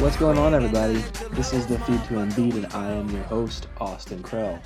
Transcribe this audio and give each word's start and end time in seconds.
What's 0.00 0.16
going 0.16 0.38
on, 0.38 0.54
everybody? 0.54 1.04
This 1.32 1.52
is 1.52 1.66
the 1.66 1.78
Feed 1.80 2.02
to 2.04 2.14
Embiid, 2.14 2.54
and 2.54 2.66
I 2.72 2.90
am 2.90 3.10
your 3.10 3.24
host, 3.24 3.66
Austin 3.78 4.22
Krell. 4.22 4.58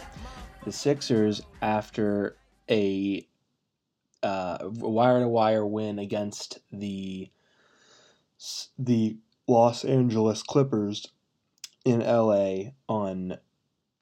The 0.64 0.70
Sixers, 0.70 1.42
after 1.60 2.36
a 2.70 3.26
wire 4.22 5.20
to 5.20 5.28
wire 5.28 5.66
win 5.66 5.98
against 5.98 6.60
the 6.70 7.28
the 8.78 9.16
Los 9.48 9.84
Angeles 9.84 10.44
Clippers 10.44 11.08
in 11.84 12.00
LA 12.00 12.70
on 12.88 13.38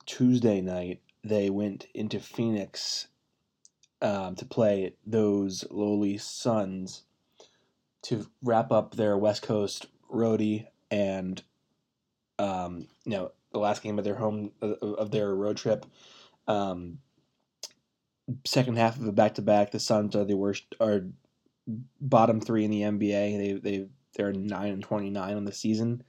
Tuesday 0.04 0.60
night, 0.60 1.00
they 1.24 1.48
went 1.48 1.86
into 1.94 2.20
Phoenix 2.20 3.08
um, 4.02 4.34
to 4.34 4.44
play 4.44 4.94
those 5.06 5.64
lowly 5.70 6.18
Suns 6.18 7.05
to 8.02 8.27
wrap 8.42 8.72
up 8.72 8.94
their 8.94 9.16
West 9.16 9.42
Coast 9.42 9.86
roadie 10.12 10.66
and 10.91 11.42
um, 12.38 12.86
you 13.05 13.12
know 13.12 13.32
the 13.52 13.58
last 13.58 13.82
game 13.82 13.98
of 13.98 14.05
their 14.05 14.14
home 14.14 14.52
of 14.60 15.10
their 15.10 15.34
road 15.34 15.56
trip. 15.56 15.86
Um, 16.46 16.98
second 18.44 18.77
half 18.78 18.96
of 18.96 19.06
a 19.06 19.12
back 19.12 19.34
to 19.34 19.42
back, 19.42 19.70
the 19.70 19.80
Suns 19.80 20.14
are 20.14 20.24
the 20.24 20.36
worst, 20.36 20.74
are 20.80 21.06
bottom 22.00 22.40
three 22.40 22.64
in 22.64 22.70
the 22.70 22.82
NBA. 22.82 23.38
They 23.38 23.52
they 23.52 23.86
they're 24.14 24.33
nine 24.33 24.72
and 24.72 24.83
twenty 24.83 25.10
nine 25.10 25.36
on 25.36 25.44
the 25.44 25.52
season, 25.52 26.02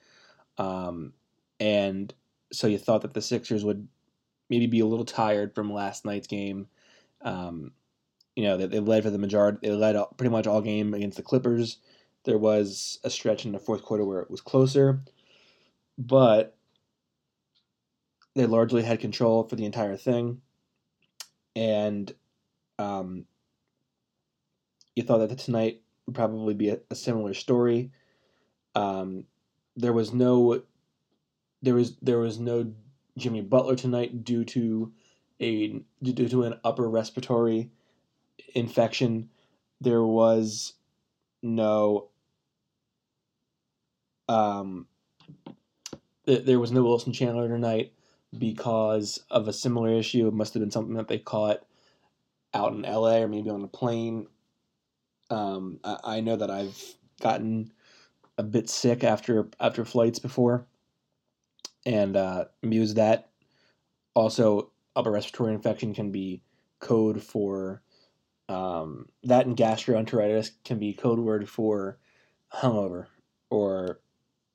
um, 0.57 1.13
and 1.59 2.13
so 2.51 2.67
you 2.67 2.77
thought 2.77 3.01
that 3.01 3.13
the 3.13 3.21
Sixers 3.21 3.63
would 3.63 3.87
maybe 4.49 4.67
be 4.67 4.79
a 4.79 4.85
little 4.85 5.05
tired 5.05 5.53
from 5.53 5.71
last 5.71 6.05
night's 6.05 6.27
game. 6.27 6.67
Um, 7.21 7.71
you 8.39 8.45
know, 8.45 8.55
they, 8.55 8.67
they 8.67 8.79
led 8.79 9.03
for 9.03 9.09
the 9.09 9.17
majority. 9.17 9.57
They 9.61 9.75
led 9.75 10.01
pretty 10.15 10.31
much 10.31 10.47
all 10.47 10.61
game 10.61 10.93
against 10.93 11.17
the 11.17 11.23
Clippers. 11.23 11.79
There 12.23 12.37
was 12.37 12.97
a 13.03 13.09
stretch 13.09 13.45
in 13.45 13.51
the 13.51 13.59
fourth 13.59 13.83
quarter 13.83 14.05
where 14.05 14.21
it 14.21 14.31
was 14.31 14.39
closer, 14.39 15.01
but 15.97 16.55
they 18.35 18.45
largely 18.45 18.81
had 18.81 19.01
control 19.01 19.43
for 19.43 19.57
the 19.57 19.65
entire 19.65 19.97
thing. 19.97 20.39
And 21.53 22.13
um, 22.77 23.25
you 24.95 25.03
thought 25.03 25.17
that 25.17 25.37
tonight 25.37 25.81
would 26.05 26.15
probably 26.15 26.53
be 26.53 26.69
a, 26.69 26.79
a 26.89 26.95
similar 26.95 27.33
story. 27.33 27.91
Um, 28.73 29.25
there 29.75 29.91
was 29.91 30.13
no, 30.13 30.61
there 31.61 31.75
was 31.75 31.97
there 31.97 32.19
was 32.19 32.39
no 32.39 32.71
Jimmy 33.17 33.41
Butler 33.41 33.75
tonight 33.75 34.23
due 34.23 34.45
to 34.45 34.93
a 35.41 35.81
due 36.01 36.29
to 36.29 36.43
an 36.43 36.57
upper 36.63 36.89
respiratory 36.89 37.71
infection. 38.55 39.29
There 39.81 40.03
was 40.03 40.73
no 41.41 42.09
um, 44.27 44.87
there 46.25 46.59
was 46.59 46.71
no 46.71 46.83
Wilson 46.83 47.13
Chandler 47.13 47.47
tonight 47.47 47.93
because 48.37 49.23
of 49.31 49.47
a 49.47 49.53
similar 49.53 49.89
issue. 49.89 50.27
It 50.27 50.33
must 50.33 50.53
have 50.53 50.61
been 50.61 50.71
something 50.71 50.95
that 50.95 51.07
they 51.07 51.17
caught 51.17 51.65
out 52.53 52.73
in 52.73 52.83
LA 52.83 53.17
or 53.17 53.27
maybe 53.27 53.49
on 53.49 53.63
a 53.63 53.67
plane. 53.67 54.27
Um, 55.31 55.79
I, 55.83 55.97
I, 56.03 56.19
know 56.21 56.35
that 56.35 56.49
I've 56.49 56.79
gotten 57.21 57.71
a 58.37 58.43
bit 58.43 58.69
sick 58.69 59.03
after 59.03 59.47
after 59.59 59.85
flights 59.85 60.19
before, 60.19 60.65
and 61.85 62.15
uh, 62.15 62.45
that. 62.95 63.29
Also, 64.15 64.71
upper 64.95 65.11
respiratory 65.11 65.53
infection 65.53 65.93
can 65.93 66.11
be 66.11 66.41
code 66.79 67.21
for 67.21 67.81
um, 68.49 69.07
that, 69.23 69.45
and 69.45 69.55
gastroenteritis 69.55 70.51
can 70.65 70.79
be 70.79 70.93
code 70.93 71.19
word 71.19 71.47
for 71.47 71.99
hungover 72.51 73.05
or 73.49 73.99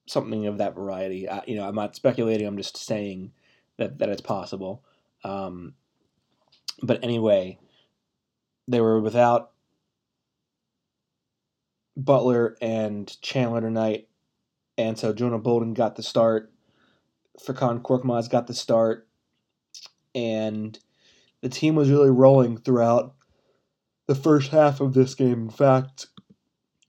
something 0.07 0.47
of 0.47 0.59
that 0.59 0.75
variety. 0.75 1.29
I, 1.29 1.43
you 1.47 1.57
know, 1.57 1.67
I'm 1.67 1.75
not 1.77 1.97
speculating. 1.97 2.47
I'm 2.47 2.57
just 2.57 2.77
saying 2.77 3.33
that 3.79 3.99
that 3.99 4.09
it's 4.09 4.21
possible. 4.21 4.85
Um, 5.23 5.75
but 6.83 7.03
anyway, 7.05 7.59
they 8.69 8.81
were 8.81 9.01
without 9.01 9.53
Butler 11.97 12.57
and 12.61 13.17
Chandler 13.23 13.61
tonight, 13.61 14.09
and 14.77 14.99
so 14.99 15.13
Jonah 15.13 15.39
Bolden 15.39 15.73
got 15.73 15.97
the 15.97 16.03
start. 16.03 16.53
Furkan 17.41 17.81
Korkmaz 17.83 18.29
got 18.29 18.49
the 18.49 18.55
start, 18.55 19.09
and 20.15 20.79
the 21.41 21.49
team 21.49 21.77
was 21.77 21.91
really 21.91 22.11
rolling 22.11 22.57
throughout 22.59 23.15
the 24.07 24.15
first 24.15 24.51
half 24.51 24.81
of 24.81 24.95
this 24.95 25.15
game. 25.15 25.45
In 25.45 25.51
fact, 25.51 26.07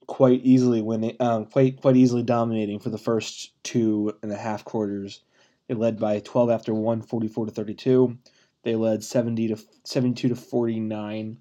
quite 0.08 0.42
easily 0.44 0.82
winning, 0.82 1.16
um, 1.20 1.46
quite 1.46 1.82
quite 1.82 1.96
easily 1.96 2.24
dominating 2.24 2.80
for 2.80 2.90
the 2.90 2.98
first 2.98 3.52
two 3.64 4.14
and 4.22 4.32
a 4.32 4.38
half 4.38 4.64
quarters. 4.64 5.22
They 5.68 5.76
led 5.76 6.00
by 6.00 6.20
12 6.20 6.50
after 6.52 6.74
one, 6.74 7.02
44 7.02 7.48
to 7.48 7.52
32. 7.52 8.18
They 8.64 8.76
led 8.76 9.04
70 9.04 9.48
to 9.50 9.58
72 9.84 10.30
to 10.30 10.36
49 10.36 11.38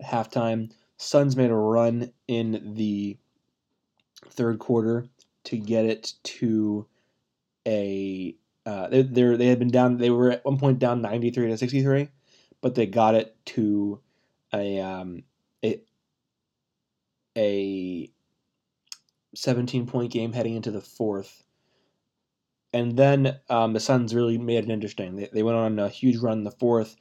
at 0.00 0.06
halftime. 0.06 0.72
Suns 0.96 1.36
made 1.36 1.50
a 1.50 1.54
run 1.54 2.12
in 2.26 2.74
the 2.74 3.16
third 4.30 4.58
quarter 4.58 5.06
to 5.44 5.56
get 5.56 5.84
it 5.84 6.14
to 6.24 6.86
a. 7.66 8.34
Uh, 8.66 8.88
they 8.88 9.02
they 9.02 9.46
had 9.46 9.58
been 9.58 9.70
down. 9.70 9.96
They 9.96 10.10
were 10.10 10.32
at 10.32 10.44
one 10.44 10.58
point 10.58 10.78
down 10.78 11.00
93 11.00 11.48
to 11.48 11.56
63, 11.56 12.08
but 12.60 12.74
they 12.74 12.86
got 12.86 13.14
it 13.14 13.36
to 13.46 14.00
a 14.52 14.80
um, 14.80 15.22
a 15.64 15.80
a 17.36 18.10
17 19.34 19.86
point 19.86 20.12
game 20.12 20.32
heading 20.32 20.54
into 20.54 20.70
the 20.70 20.80
fourth. 20.80 21.44
And 22.72 22.96
then 22.96 23.38
um, 23.48 23.72
the 23.72 23.80
Suns 23.80 24.14
really 24.14 24.36
made 24.36 24.64
it 24.64 24.70
interesting. 24.70 25.16
They, 25.16 25.28
they 25.32 25.42
went 25.42 25.56
on 25.56 25.78
a 25.78 25.88
huge 25.88 26.18
run 26.18 26.38
in 26.38 26.44
the 26.44 26.50
fourth, 26.50 26.96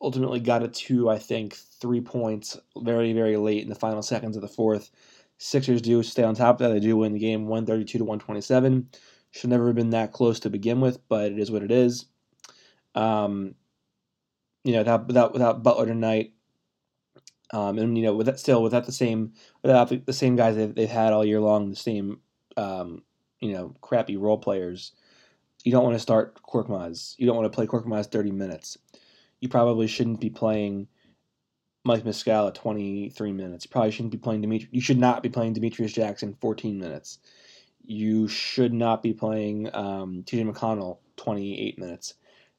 ultimately 0.00 0.40
got 0.40 0.62
it 0.62 0.74
to, 0.74 1.10
I 1.10 1.18
think, 1.18 1.54
three 1.54 2.00
points 2.00 2.58
very, 2.76 3.12
very 3.12 3.36
late 3.36 3.62
in 3.62 3.68
the 3.68 3.74
final 3.74 4.02
seconds 4.02 4.36
of 4.36 4.42
the 4.42 4.48
fourth. 4.48 4.90
Sixers 5.38 5.82
do 5.82 6.02
stay 6.02 6.22
on 6.22 6.34
top 6.34 6.56
of 6.56 6.68
that. 6.68 6.74
They 6.74 6.80
do 6.80 6.96
win 6.96 7.14
the 7.14 7.18
game 7.18 7.46
132 7.46 7.98
to 7.98 8.04
127. 8.04 8.88
Should 9.30 9.50
never 9.50 9.66
have 9.66 9.76
been 9.76 9.90
that 9.90 10.12
close 10.12 10.40
to 10.40 10.50
begin 10.50 10.80
with, 10.80 11.06
but 11.08 11.32
it 11.32 11.38
is 11.38 11.50
what 11.50 11.62
it 11.62 11.70
is. 11.70 12.06
Um, 12.94 13.54
you 14.64 14.72
know, 14.72 14.80
without, 14.80 15.06
without, 15.06 15.32
without 15.32 15.62
Butler 15.62 15.86
tonight, 15.86 16.32
um, 17.52 17.78
and 17.78 17.96
you 17.96 18.04
know, 18.04 18.14
with 18.14 18.26
that 18.26 18.38
still 18.38 18.62
without 18.62 18.86
the 18.86 18.92
same 18.92 19.32
without 19.62 19.88
the, 20.06 20.12
same 20.12 20.36
guys 20.36 20.56
they've, 20.56 20.74
they've 20.74 20.88
had 20.88 21.12
all 21.12 21.24
year 21.24 21.40
long, 21.40 21.70
the 21.70 21.76
same 21.76 22.20
um, 22.56 23.02
you 23.40 23.52
know 23.52 23.74
crappy 23.80 24.16
role 24.16 24.38
players. 24.38 24.92
You 25.64 25.72
don't 25.72 25.84
want 25.84 25.96
to 25.96 26.00
start 26.00 26.40
Korkmaz. 26.42 27.14
You 27.18 27.26
don't 27.26 27.36
want 27.36 27.50
to 27.50 27.54
play 27.54 27.66
Korkmaz 27.66 28.06
thirty 28.06 28.30
minutes. 28.30 28.76
You 29.40 29.48
probably 29.48 29.86
shouldn't 29.86 30.20
be 30.20 30.30
playing 30.30 30.88
Mike 31.84 32.04
Muscala 32.04 32.48
at 32.48 32.54
twenty 32.54 33.08
three 33.08 33.32
minutes. 33.32 33.64
You 33.64 33.70
probably 33.70 33.92
shouldn't 33.92 34.12
be 34.12 34.18
playing 34.18 34.42
Dimitri. 34.42 34.68
You 34.70 34.82
should 34.82 34.98
not 34.98 35.22
be 35.22 35.30
playing 35.30 35.54
Demetrius 35.54 35.92
Jackson 35.92 36.36
fourteen 36.40 36.78
minutes. 36.78 37.18
You 37.82 38.28
should 38.28 38.74
not 38.74 39.02
be 39.02 39.14
playing 39.14 39.74
um, 39.74 40.22
T.J. 40.24 40.44
McConnell 40.44 40.98
twenty 41.16 41.58
eight 41.58 41.78
minutes. 41.78 42.14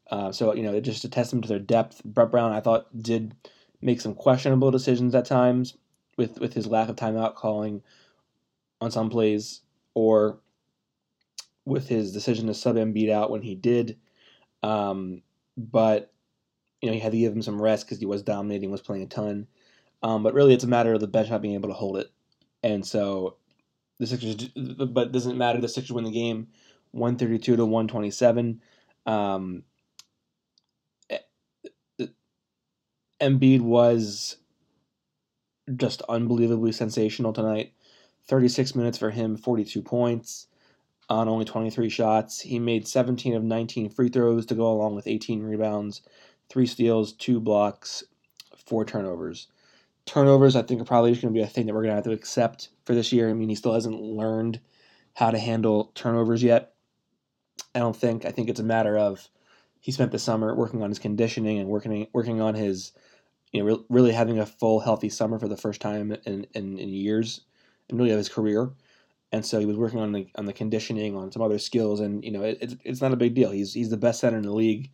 Uh, 0.09 0.31
so 0.31 0.55
you 0.55 0.63
know, 0.63 0.79
just 0.79 1.03
a 1.03 1.09
testament 1.09 1.43
to 1.43 1.49
their 1.49 1.59
depth. 1.59 2.03
Brett 2.03 2.31
Brown, 2.31 2.51
I 2.51 2.61
thought, 2.61 2.87
did 2.99 3.35
make 3.81 4.01
some 4.01 4.13
questionable 4.13 4.71
decisions 4.71 5.15
at 5.15 5.25
times 5.25 5.77
with 6.17 6.39
with 6.39 6.53
his 6.53 6.67
lack 6.67 6.89
of 6.89 6.95
timeout 6.95 7.35
calling 7.35 7.81
on 8.81 8.91
some 8.91 9.09
plays 9.09 9.61
or 9.93 10.39
with 11.65 11.87
his 11.87 12.11
decision 12.13 12.47
to 12.47 12.53
sub 12.53 12.75
Embiid 12.75 13.09
out 13.09 13.31
when 13.31 13.41
he 13.41 13.55
did. 13.55 13.97
Um, 14.63 15.21
but 15.57 16.11
you 16.81 16.89
know 16.89 16.93
he 16.93 16.99
had 16.99 17.11
to 17.11 17.17
give 17.17 17.33
him 17.33 17.41
some 17.41 17.61
rest 17.61 17.85
because 17.85 17.99
he 17.99 18.05
was 18.05 18.23
dominating, 18.23 18.71
was 18.71 18.81
playing 18.81 19.03
a 19.03 19.07
ton. 19.07 19.47
Um, 20.01 20.23
but 20.23 20.33
really, 20.33 20.53
it's 20.53 20.63
a 20.63 20.67
matter 20.67 20.93
of 20.93 21.01
the 21.01 21.07
bench 21.07 21.29
not 21.29 21.41
being 21.41 21.55
able 21.55 21.69
to 21.69 21.75
hold 21.75 21.97
it, 21.97 22.09
and 22.63 22.85
so 22.85 23.37
the 23.99 24.07
Sixers. 24.07 24.35
But 24.35 25.11
doesn't 25.11 25.37
matter. 25.37 25.59
The 25.59 25.67
Sixers 25.67 25.91
win 25.91 26.05
the 26.05 26.11
game, 26.11 26.47
one 26.91 27.17
thirty 27.17 27.37
two 27.37 27.55
to 27.55 27.65
one 27.65 27.87
twenty 27.87 28.11
seven. 28.11 28.61
Um, 29.05 29.63
Embiid 33.21 33.61
was 33.61 34.37
just 35.75 36.01
unbelievably 36.09 36.71
sensational 36.71 37.33
tonight. 37.33 37.73
36 38.27 38.75
minutes 38.75 38.97
for 38.97 39.09
him, 39.11 39.35
42 39.37 39.81
points. 39.81 40.47
on 41.09 41.27
only 41.27 41.45
23 41.45 41.89
shots. 41.89 42.39
He 42.41 42.59
made 42.59 42.87
17 42.87 43.33
of 43.35 43.43
19 43.43 43.89
free 43.89 44.09
throws 44.09 44.45
to 44.47 44.55
go 44.55 44.71
along 44.71 44.95
with 44.95 45.07
18 45.07 45.41
rebounds, 45.41 46.01
three 46.49 46.67
steals, 46.67 47.13
two 47.13 47.39
blocks, 47.39 48.03
four 48.55 48.85
turnovers. 48.85 49.47
Turnovers, 50.05 50.55
I 50.55 50.61
think, 50.61 50.81
are 50.81 50.85
probably 50.85 51.11
just 51.11 51.21
going 51.23 51.33
to 51.33 51.37
be 51.37 51.43
a 51.43 51.47
thing 51.47 51.65
that 51.65 51.73
we're 51.73 51.81
going 51.81 51.91
to 51.91 51.95
have 51.95 52.03
to 52.05 52.11
accept 52.11 52.69
for 52.85 52.93
this 52.93 53.11
year. 53.11 53.29
I 53.29 53.33
mean, 53.33 53.49
he 53.49 53.55
still 53.55 53.73
hasn't 53.73 53.99
learned 53.99 54.59
how 55.15 55.31
to 55.31 55.39
handle 55.39 55.91
turnovers 55.95 56.43
yet. 56.43 56.73
I 57.73 57.79
don't 57.79 57.95
think. 57.95 58.25
I 58.25 58.31
think 58.31 58.49
it's 58.49 58.59
a 58.59 58.63
matter 58.63 58.97
of 58.97 59.29
he 59.79 59.91
spent 59.91 60.11
the 60.11 60.19
summer 60.19 60.53
working 60.55 60.83
on 60.83 60.89
his 60.89 60.99
conditioning 60.99 61.59
and 61.59 61.69
working 61.69 62.07
working 62.13 62.41
on 62.41 62.55
his, 62.55 62.91
you 63.51 63.59
know, 63.59 63.65
re- 63.65 63.85
really 63.89 64.11
having 64.11 64.39
a 64.39 64.45
full 64.45 64.79
healthy 64.79 65.09
summer 65.09 65.39
for 65.39 65.47
the 65.47 65.57
first 65.57 65.81
time 65.81 66.11
in, 66.25 66.45
in, 66.53 66.77
in 66.77 66.89
years, 66.89 67.41
and 67.89 67.97
really 67.97 68.11
of 68.11 68.17
his 68.17 68.29
career 68.29 68.71
and 69.31 69.45
so 69.45 69.59
he 69.59 69.65
was 69.65 69.77
working 69.77 69.99
on 69.99 70.11
the 70.11 70.27
on 70.35 70.45
the 70.45 70.53
conditioning, 70.53 71.15
on 71.15 71.31
some 71.31 71.41
other 71.41 71.59
skills, 71.59 71.99
and 71.99 72.23
you 72.23 72.31
know 72.31 72.43
it, 72.43 72.77
it's 72.83 73.01
not 73.01 73.13
a 73.13 73.17
big 73.17 73.35
deal. 73.35 73.51
He's 73.51 73.73
he's 73.73 73.89
the 73.89 73.97
best 73.97 74.19
center 74.19 74.37
in 74.37 74.43
the 74.43 74.53
league, 74.53 74.91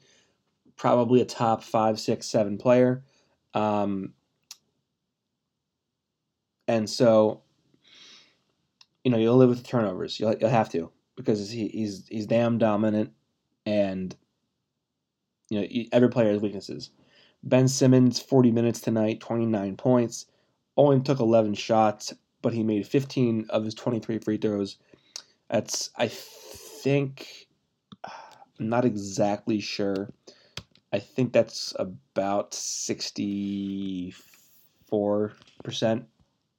probably 0.76 1.22
a 1.22 1.26
top 1.26 1.64
five, 1.64 2.00
six, 2.00 2.28
seven 2.28 2.58
player, 2.58 3.04
um, 3.54 4.14
and 6.68 6.90
so 6.90 7.44
you 9.04 9.12
know 9.12 9.18
you'll 9.18 9.38
live 9.38 9.50
with 9.50 9.66
turnovers. 9.66 10.20
You'll 10.20 10.36
you'll 10.36 10.50
have 10.50 10.70
to 10.70 10.92
because 11.16 11.50
he, 11.50 11.70
he's 11.70 12.06
he's 12.10 12.26
damn 12.26 12.58
dominant, 12.58 13.14
and 13.66 14.14
you 15.50 15.62
know 15.62 15.68
every 15.94 16.10
player 16.10 16.32
has 16.34 16.42
weaknesses. 16.42 16.90
Ben 17.46 17.68
Simmons, 17.68 18.20
forty 18.20 18.52
minutes 18.52 18.82
tonight, 18.82 19.20
twenty 19.20 19.46
nine 19.46 19.78
points, 19.78 20.26
only 20.76 21.00
took 21.00 21.20
eleven 21.20 21.54
shots 21.54 22.14
but 22.46 22.54
he 22.54 22.62
made 22.62 22.88
15 22.88 23.48
of 23.50 23.66
his 23.66 23.74
23 23.74 24.20
free 24.20 24.38
throws. 24.38 24.78
That's, 25.50 25.90
I 25.98 26.08
think, 26.10 27.48
I'm 28.04 28.70
not 28.70 28.86
exactly 28.86 29.60
sure. 29.60 30.12
I 30.94 31.00
think 31.00 31.34
that's 31.34 31.74
about 31.80 32.52
64%, 32.52 34.14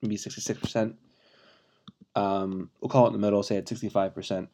maybe 0.02 0.16
66%. 0.16 0.94
Um, 2.16 2.68
we'll 2.80 2.88
call 2.88 3.04
it 3.04 3.10
in 3.10 3.12
the 3.12 3.20
middle, 3.20 3.44
say 3.44 3.58
at 3.58 3.66
65%. 3.66 4.48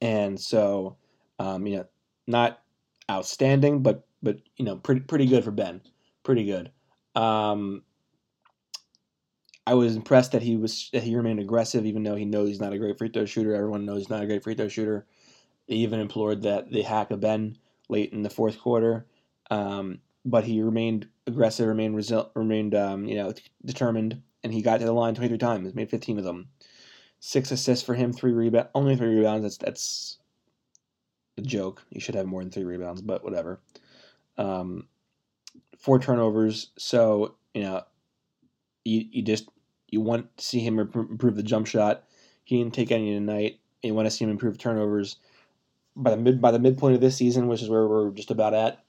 And 0.00 0.40
so, 0.40 0.96
um, 1.38 1.68
you 1.68 1.76
know, 1.76 1.86
not 2.26 2.64
outstanding, 3.08 3.84
but 3.84 4.07
but 4.22 4.38
you 4.56 4.64
know, 4.64 4.76
pretty 4.76 5.00
pretty 5.00 5.26
good 5.26 5.44
for 5.44 5.50
Ben. 5.50 5.80
Pretty 6.22 6.44
good. 6.44 6.70
Um, 7.14 7.82
I 9.66 9.74
was 9.74 9.96
impressed 9.96 10.32
that 10.32 10.42
he 10.42 10.56
was 10.56 10.88
that 10.92 11.02
he 11.02 11.14
remained 11.14 11.40
aggressive, 11.40 11.84
even 11.84 12.02
though 12.02 12.14
he 12.14 12.24
knows 12.24 12.48
he's 12.48 12.60
not 12.60 12.72
a 12.72 12.78
great 12.78 12.96
free 12.96 13.10
throw 13.10 13.26
shooter. 13.26 13.54
Everyone 13.54 13.84
knows 13.84 13.98
he's 13.98 14.10
not 14.10 14.22
a 14.22 14.26
great 14.26 14.42
free 14.42 14.54
throw 14.54 14.68
shooter. 14.68 15.06
They 15.68 15.74
even 15.74 16.00
implored 16.00 16.42
that 16.42 16.72
they 16.72 16.82
hack 16.82 17.10
a 17.10 17.18
Ben 17.18 17.58
late 17.90 18.12
in 18.12 18.22
the 18.22 18.30
fourth 18.30 18.58
quarter, 18.58 19.06
um, 19.50 20.00
but 20.24 20.44
he 20.44 20.62
remained 20.62 21.08
aggressive, 21.26 21.68
remained 21.68 21.94
resil- 21.94 22.30
remained 22.34 22.74
um, 22.74 23.04
you 23.04 23.16
know 23.16 23.34
determined, 23.64 24.22
and 24.42 24.54
he 24.54 24.62
got 24.62 24.78
to 24.78 24.86
the 24.86 24.92
line 24.92 25.14
23 25.14 25.36
times, 25.36 25.74
made 25.74 25.90
15 25.90 26.18
of 26.18 26.24
them. 26.24 26.48
Six 27.20 27.50
assists 27.50 27.84
for 27.84 27.94
him, 27.94 28.12
three 28.12 28.32
rebounds, 28.32 28.70
only 28.74 28.96
three 28.96 29.16
rebounds. 29.16 29.42
That's 29.42 29.58
that's 29.58 30.18
a 31.36 31.42
joke. 31.42 31.84
You 31.90 32.00
should 32.00 32.14
have 32.14 32.26
more 32.26 32.40
than 32.40 32.50
three 32.50 32.64
rebounds, 32.64 33.02
but 33.02 33.22
whatever. 33.22 33.60
Um, 34.38 34.88
four 35.78 35.98
turnovers. 35.98 36.70
So 36.78 37.34
you 37.54 37.62
know, 37.62 37.82
you, 38.84 39.04
you 39.10 39.22
just 39.22 39.48
you 39.88 40.00
want 40.00 40.36
to 40.36 40.44
see 40.44 40.60
him 40.60 40.78
improve 40.78 41.36
the 41.36 41.42
jump 41.42 41.66
shot. 41.66 42.04
He 42.44 42.58
didn't 42.58 42.74
take 42.74 42.90
any 42.90 43.12
tonight. 43.12 43.60
You 43.82 43.94
want 43.94 44.06
to 44.06 44.10
see 44.10 44.24
him 44.24 44.30
improve 44.30 44.58
turnovers. 44.58 45.16
By 45.96 46.10
the 46.10 46.16
mid 46.16 46.40
by 46.40 46.50
the 46.50 46.58
midpoint 46.58 46.94
of 46.94 47.00
this 47.00 47.16
season, 47.16 47.48
which 47.48 47.62
is 47.62 47.68
where 47.68 47.86
we're 47.86 48.10
just 48.12 48.30
about 48.30 48.54
at, 48.54 48.84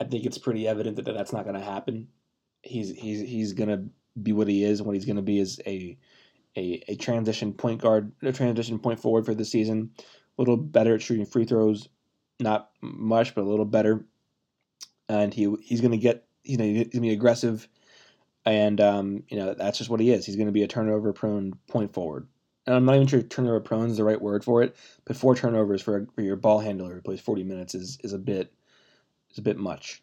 I 0.00 0.04
think 0.04 0.24
it's 0.24 0.38
pretty 0.38 0.68
evident 0.68 0.96
that 0.96 1.04
that's 1.04 1.32
not 1.32 1.44
going 1.44 1.56
to 1.56 1.60
happen. 1.60 2.08
He's 2.62 2.94
he's 2.94 3.20
he's 3.20 3.52
going 3.52 3.68
to 3.68 3.84
be 4.22 4.32
what 4.32 4.48
he 4.48 4.62
is. 4.62 4.82
What 4.82 4.94
he's 4.94 5.04
going 5.04 5.16
to 5.16 5.22
be 5.22 5.40
is 5.40 5.60
a, 5.66 5.98
a 6.56 6.82
a 6.88 6.96
transition 6.96 7.52
point 7.52 7.80
guard, 7.80 8.12
a 8.22 8.32
transition 8.32 8.78
point 8.78 9.00
forward 9.00 9.26
for 9.26 9.34
the 9.34 9.44
season. 9.44 9.90
A 9.98 10.40
little 10.40 10.56
better 10.56 10.94
at 10.94 11.02
shooting 11.02 11.26
free 11.26 11.46
throws, 11.46 11.88
not 12.38 12.70
much, 12.80 13.34
but 13.34 13.42
a 13.42 13.48
little 13.48 13.64
better. 13.64 14.04
And 15.08 15.32
he 15.32 15.54
he's 15.62 15.80
going 15.80 15.92
to 15.92 15.98
get 15.98 16.24
you 16.44 16.56
know 16.56 16.64
he's 16.64 16.84
going 16.84 16.90
to 16.90 17.00
be 17.00 17.12
aggressive 17.12 17.68
and 18.46 18.80
um, 18.80 19.24
you 19.28 19.36
know 19.36 19.54
that's 19.54 19.76
just 19.76 19.90
what 19.90 20.00
he 20.00 20.12
is. 20.12 20.24
He's 20.24 20.36
going 20.36 20.46
to 20.46 20.52
be 20.52 20.62
a 20.62 20.68
turnover 20.68 21.12
prone 21.12 21.54
point 21.68 21.92
forward. 21.92 22.28
And 22.64 22.74
I'm 22.74 22.84
not 22.84 22.96
even 22.96 23.06
sure 23.06 23.22
turnover 23.22 23.60
prone 23.60 23.90
is 23.90 23.96
the 23.96 24.04
right 24.04 24.20
word 24.20 24.44
for 24.44 24.62
it, 24.62 24.74
but 25.04 25.16
four 25.16 25.36
turnovers 25.36 25.82
for, 25.82 26.06
for 26.14 26.22
your 26.22 26.36
ball 26.36 26.58
handler 26.58 26.94
who 26.94 27.00
plays 27.00 27.20
40 27.20 27.44
minutes 27.44 27.74
is 27.74 27.98
is 28.02 28.12
a 28.12 28.18
bit 28.18 28.52
is 29.32 29.38
a 29.38 29.42
bit 29.42 29.58
much. 29.58 30.02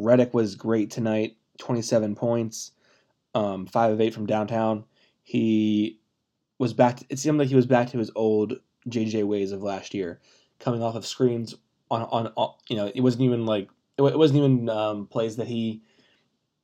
Redick 0.00 0.32
was 0.32 0.56
great 0.56 0.90
tonight, 0.90 1.36
27 1.58 2.16
points, 2.16 2.72
um, 3.34 3.66
five 3.66 3.92
of 3.92 4.00
eight 4.00 4.14
from 4.14 4.26
downtown. 4.26 4.84
He 5.22 6.00
was 6.58 6.72
back. 6.72 6.96
To, 6.96 7.06
it 7.10 7.18
seemed 7.18 7.38
like 7.38 7.48
he 7.48 7.54
was 7.56 7.66
back 7.66 7.90
to 7.90 7.98
his 7.98 8.10
old 8.14 8.54
JJ 8.88 9.24
ways 9.24 9.52
of 9.52 9.62
last 9.62 9.94
year, 9.94 10.20
coming 10.58 10.82
off 10.82 10.94
of 10.94 11.06
screens 11.06 11.54
on 11.90 12.02
on, 12.02 12.32
on 12.36 12.54
you 12.68 12.76
know 12.76 12.90
it 12.94 13.00
wasn't 13.00 13.22
even 13.22 13.46
like 13.46 13.68
it 13.98 14.02
wasn't 14.02 14.38
even 14.38 14.68
um, 14.68 15.06
plays 15.06 15.36
that 15.36 15.46
he 15.46 15.82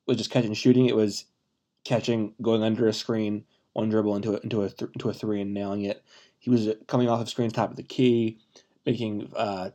was 0.06 0.18
just 0.18 0.30
catching 0.30 0.54
shooting. 0.54 0.86
It 0.86 0.96
was 0.96 1.24
catching, 1.84 2.34
going 2.42 2.62
under 2.62 2.86
a 2.86 2.92
screen, 2.92 3.44
one 3.72 3.88
dribble 3.88 4.16
into 4.16 4.34
a, 4.34 4.40
into 4.40 4.62
a 4.62 4.68
th- 4.68 4.90
into 4.94 5.08
a 5.08 5.14
three 5.14 5.40
and 5.40 5.54
nailing 5.54 5.82
it. 5.82 6.02
He 6.38 6.50
was 6.50 6.68
coming 6.88 7.08
off 7.08 7.20
of 7.20 7.28
screens, 7.28 7.52
top 7.52 7.70
of 7.70 7.76
the 7.76 7.82
key, 7.82 8.38
making 8.84 9.32
uh, 9.36 9.70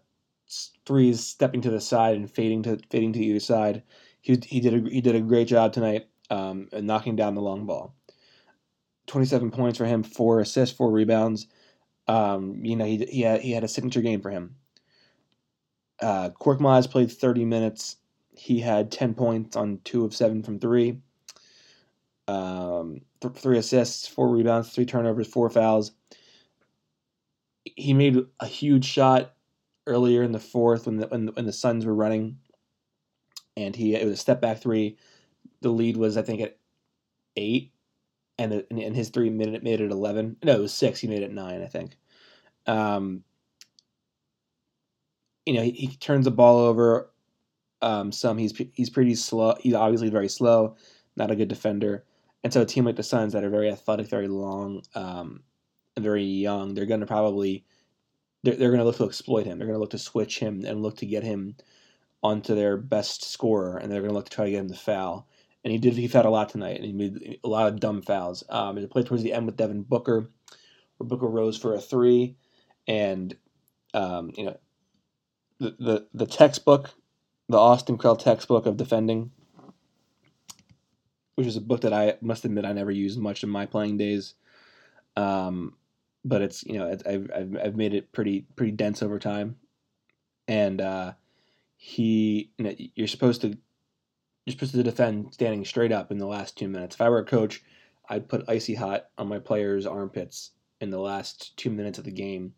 threes, 0.85 1.25
stepping 1.25 1.61
to 1.61 1.69
the 1.69 1.81
side 1.81 2.15
and 2.15 2.29
fading 2.29 2.63
to 2.63 2.79
fading 2.89 3.13
to 3.13 3.19
either 3.19 3.39
side. 3.39 3.83
He 4.21 4.37
he 4.45 4.59
did 4.59 4.73
a 4.73 4.89
he 4.89 5.01
did 5.01 5.15
a 5.15 5.21
great 5.21 5.47
job 5.47 5.73
tonight, 5.73 6.07
um, 6.29 6.67
knocking 6.73 7.15
down 7.15 7.35
the 7.35 7.41
long 7.41 7.65
ball. 7.65 7.95
Twenty 9.07 9.25
seven 9.25 9.51
points 9.51 9.77
for 9.77 9.85
him, 9.85 10.03
four 10.03 10.41
assists, 10.41 10.75
four 10.75 10.91
rebounds. 10.91 11.47
Um, 12.07 12.63
you 12.63 12.75
know 12.75 12.85
he 12.85 12.97
he 13.05 13.21
had 13.21 13.41
he 13.41 13.51
had 13.51 13.63
a 13.63 13.67
signature 13.69 14.01
game 14.01 14.21
for 14.21 14.29
him. 14.29 14.55
Uh, 16.01 16.29
Korkmaz 16.29 16.89
played 16.89 17.11
thirty 17.11 17.45
minutes 17.45 17.97
he 18.37 18.59
had 18.59 18.91
10 18.91 19.15
points 19.15 19.55
on 19.55 19.79
two 19.83 20.05
of 20.05 20.15
seven 20.15 20.43
from 20.43 20.59
three, 20.59 20.99
um, 22.27 23.01
th- 23.19 23.33
three 23.33 23.57
assists, 23.57 24.07
four 24.07 24.29
rebounds, 24.29 24.69
three 24.69 24.85
turnovers, 24.85 25.27
four 25.27 25.49
fouls. 25.49 25.91
He 27.65 27.93
made 27.93 28.17
a 28.39 28.45
huge 28.45 28.85
shot 28.85 29.33
earlier 29.87 30.21
in 30.21 30.31
the 30.33 30.39
fourth 30.39 30.85
when 30.85 30.97
the, 30.97 31.07
when 31.07 31.25
the, 31.25 31.31
when 31.31 31.45
the 31.45 31.53
Suns 31.53 31.85
were 31.85 31.95
running, 31.95 32.37
and 33.55 33.75
he 33.75 33.95
it 33.95 34.05
was 34.05 34.13
a 34.13 34.17
step 34.17 34.39
back 34.39 34.59
three. 34.59 34.97
The 35.61 35.69
lead 35.69 35.97
was 35.97 36.15
I 36.15 36.21
think 36.21 36.41
at 36.41 36.57
eight, 37.35 37.73
and 38.37 38.51
the, 38.51 38.67
and 38.69 38.95
his 38.95 39.09
three 39.09 39.31
minute 39.31 39.63
made 39.63 39.81
it 39.81 39.91
eleven. 39.91 40.37
No, 40.43 40.53
it 40.53 40.61
was 40.61 40.73
six. 40.73 40.99
He 40.99 41.07
made 41.07 41.23
it 41.23 41.33
nine, 41.33 41.63
I 41.63 41.67
think. 41.67 41.97
Um, 42.67 43.23
you 45.47 45.53
know, 45.53 45.63
he, 45.63 45.71
he 45.71 45.95
turns 45.95 46.25
the 46.25 46.31
ball 46.31 46.59
over 46.59 47.09
um, 47.81 48.11
some 48.11 48.37
he's 48.37 48.53
he's 48.73 48.89
pretty 48.89 49.15
slow. 49.15 49.55
He's 49.59 49.73
obviously 49.73 50.09
very 50.09 50.27
slow, 50.27 50.75
not 51.15 51.31
a 51.31 51.35
good 51.35 51.47
defender. 51.47 52.03
And 52.43 52.51
so 52.51 52.61
a 52.61 52.65
team 52.65 52.85
like 52.85 52.95
the 52.95 53.03
Suns 53.03 53.33
that 53.33 53.43
are 53.43 53.49
very 53.49 53.69
athletic, 53.69 54.07
very 54.07 54.27
long, 54.27 54.81
um, 54.93 55.41
very 55.97 56.23
young, 56.23 56.73
they're 56.73 56.85
going 56.85 56.99
to 56.99 57.05
probably 57.05 57.65
they're, 58.43 58.55
they're 58.55 58.69
going 58.69 58.79
to 58.79 58.85
look 58.85 58.97
to 58.97 59.05
exploit 59.05 59.45
him. 59.45 59.57
They're 59.57 59.67
going 59.67 59.77
to 59.77 59.81
look 59.81 59.91
to 59.91 59.97
switch 59.97 60.39
him 60.39 60.63
and 60.65 60.83
look 60.83 60.97
to 60.97 61.05
get 61.05 61.23
him 61.23 61.55
onto 62.23 62.55
their 62.55 62.77
best 62.77 63.23
scorer, 63.23 63.77
and 63.77 63.91
they're 63.91 64.01
going 64.01 64.11
to 64.11 64.15
look 64.15 64.29
to 64.29 64.35
try 64.35 64.45
to 64.45 64.51
get 64.51 64.61
him 64.61 64.69
to 64.69 64.75
foul. 64.75 65.27
And 65.63 65.71
he 65.71 65.77
did. 65.77 65.93
He 65.93 66.07
fouled 66.07 66.25
a 66.25 66.29
lot 66.29 66.49
tonight, 66.49 66.77
and 66.77 66.85
he 66.85 66.93
made 66.93 67.39
a 67.43 67.47
lot 67.47 67.67
of 67.67 67.79
dumb 67.79 68.01
fouls. 68.01 68.43
Um, 68.49 68.77
he 68.77 68.85
played 68.87 69.05
towards 69.05 69.23
the 69.23 69.33
end 69.33 69.45
with 69.45 69.57
Devin 69.57 69.83
Booker, 69.83 70.29
where 70.97 71.07
Booker 71.07 71.27
rose 71.27 71.57
for 71.57 71.73
a 71.73 71.81
three, 71.81 72.37
and 72.87 73.35
um, 73.93 74.31
you 74.35 74.45
know 74.45 74.57
the, 75.59 75.75
the 75.79 76.07
the 76.13 76.25
textbook 76.25 76.93
the 77.49 77.57
Austin 77.57 77.97
Krell 77.97 78.19
textbook 78.19 78.65
of 78.65 78.77
defending, 78.77 79.31
which 81.35 81.47
is 81.47 81.55
a 81.55 81.61
book 81.61 81.81
that 81.81 81.93
I 81.93 82.17
must 82.21 82.45
admit 82.45 82.65
I 82.65 82.73
never 82.73 82.91
used 82.91 83.19
much 83.19 83.43
in 83.43 83.49
my 83.49 83.65
playing 83.65 83.97
days. 83.97 84.33
Um, 85.15 85.73
but 86.25 86.41
it's 86.41 86.63
you 86.65 86.77
know 86.77 86.91
I've, 86.91 87.31
I've 87.33 87.57
I've 87.63 87.75
made 87.75 87.93
it 87.93 88.11
pretty 88.11 88.45
pretty 88.55 88.73
dense 88.73 89.01
over 89.01 89.17
time, 89.17 89.55
and 90.47 90.81
uh, 90.81 91.13
he 91.77 92.51
you 92.57 92.65
know 92.65 92.75
you're 92.95 93.07
supposed 93.07 93.41
to 93.41 93.57
you're 94.45 94.53
supposed 94.53 94.73
to 94.73 94.83
defend 94.83 95.33
standing 95.33 95.63
straight 95.65 95.91
up 95.91 96.11
in 96.11 96.17
the 96.17 96.27
last 96.27 96.57
two 96.57 96.67
minutes. 96.67 96.95
If 96.95 97.01
I 97.01 97.09
were 97.09 97.19
a 97.19 97.25
coach, 97.25 97.63
I'd 98.09 98.29
put 98.29 98.49
icy 98.49 98.75
hot 98.75 99.05
on 99.17 99.27
my 99.27 99.39
players' 99.39 99.85
armpits 99.85 100.51
in 100.81 100.89
the 100.89 100.99
last 100.99 101.55
two 101.57 101.69
minutes 101.69 101.97
of 101.97 102.03
the 102.03 102.11
game 102.11 102.53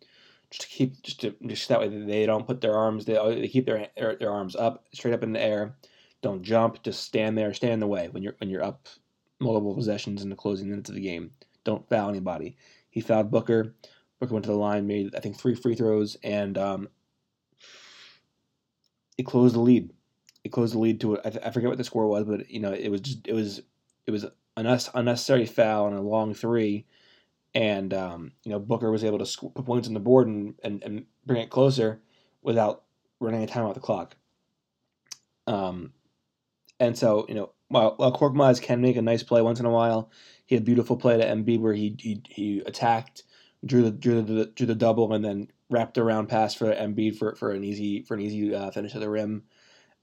just 0.51 0.61
to 0.61 0.67
keep 0.67 1.01
just 1.03 1.21
to 1.21 1.35
just 1.45 1.67
that 1.69 1.79
way 1.79 1.87
they 1.87 2.25
don't 2.25 2.47
put 2.47 2.61
their 2.61 2.75
arms 2.75 3.05
they, 3.05 3.13
they 3.39 3.47
keep 3.47 3.65
their, 3.65 3.87
their 3.97 4.15
their 4.15 4.31
arms 4.31 4.55
up 4.55 4.85
straight 4.93 5.13
up 5.13 5.23
in 5.23 5.33
the 5.33 5.41
air 5.41 5.75
don't 6.21 6.43
jump 6.43 6.81
just 6.83 7.03
stand 7.03 7.37
there 7.37 7.53
stand 7.53 7.73
in 7.73 7.79
the 7.79 7.87
way 7.87 8.09
when 8.09 8.23
you're 8.23 8.35
when 8.39 8.49
you're 8.49 8.63
up 8.63 8.87
multiple 9.39 9.75
possessions 9.75 10.21
in 10.21 10.29
the 10.29 10.35
closing 10.35 10.69
minutes 10.69 10.89
of 10.89 10.95
the 10.95 11.01
game 11.01 11.31
don't 11.63 11.87
foul 11.87 12.09
anybody 12.09 12.57
he 12.89 13.01
fouled 13.01 13.31
Booker. 13.31 13.75
Booker 14.19 14.33
went 14.33 14.45
to 14.45 14.51
the 14.51 14.57
line, 14.57 14.87
made 14.87 15.15
I 15.15 15.19
think 15.19 15.37
three 15.37 15.55
free 15.55 15.75
throws, 15.75 16.17
and 16.23 16.57
um, 16.57 16.89
it 19.17 19.25
closed 19.25 19.55
the 19.55 19.61
lead. 19.61 19.91
It 20.43 20.51
closed 20.51 20.73
the 20.73 20.79
lead 20.79 20.99
to 21.01 21.19
I, 21.19 21.31
I 21.45 21.51
forget 21.51 21.69
what 21.69 21.77
the 21.77 21.83
score 21.83 22.07
was, 22.07 22.25
but 22.25 22.49
you 22.49 22.59
know 22.59 22.73
it 22.73 22.89
was 22.89 23.01
just 23.01 23.27
it 23.27 23.33
was 23.33 23.61
it 24.05 24.11
was 24.11 24.23
an 24.57 24.79
unnecessary 24.93 25.45
foul 25.45 25.87
and 25.87 25.95
a 25.95 26.01
long 26.01 26.33
three, 26.33 26.85
and 27.55 27.93
um, 27.93 28.31
you 28.43 28.51
know 28.51 28.59
Booker 28.59 28.91
was 28.91 29.03
able 29.03 29.19
to 29.19 29.25
sc- 29.25 29.53
put 29.53 29.65
points 29.65 29.87
on 29.87 29.93
the 29.93 29.99
board 29.99 30.27
and, 30.27 30.55
and, 30.63 30.83
and 30.83 31.05
bring 31.25 31.41
it 31.41 31.49
closer 31.49 32.01
without 32.41 32.83
running 33.19 33.43
a 33.43 33.47
time 33.47 33.65
off 33.65 33.73
the 33.73 33.79
clock. 33.79 34.15
Um, 35.47 35.93
and 36.79 36.97
so 36.97 37.25
you 37.27 37.35
know 37.35 37.51
while, 37.69 37.93
while 37.97 38.11
Korkmaz 38.11 38.61
can 38.61 38.81
make 38.81 38.97
a 38.97 39.01
nice 39.01 39.23
play 39.23 39.41
once 39.41 39.59
in 39.59 39.65
a 39.65 39.71
while, 39.71 40.11
he 40.45 40.55
had 40.55 40.63
a 40.63 40.65
beautiful 40.65 40.97
play 40.97 41.17
to 41.17 41.25
Embiid 41.25 41.59
where 41.59 41.73
he 41.73 41.95
he, 41.99 42.21
he 42.27 42.59
attacked, 42.65 43.23
drew 43.65 43.83
the 43.83 43.91
drew 43.91 44.21
the 44.21 44.47
drew 44.47 44.67
the 44.67 44.75
double, 44.75 45.13
and 45.13 45.23
then 45.23 45.47
wrapped 45.69 45.97
around 45.97 46.27
pass 46.27 46.53
for 46.55 46.73
Embiid 46.73 47.17
for, 47.17 47.35
for 47.35 47.51
an 47.51 47.63
easy 47.63 48.03
for 48.03 48.15
an 48.15 48.21
easy 48.21 48.53
uh, 48.53 48.71
finish 48.71 48.95
at 48.95 49.01
the 49.01 49.09
rim. 49.09 49.43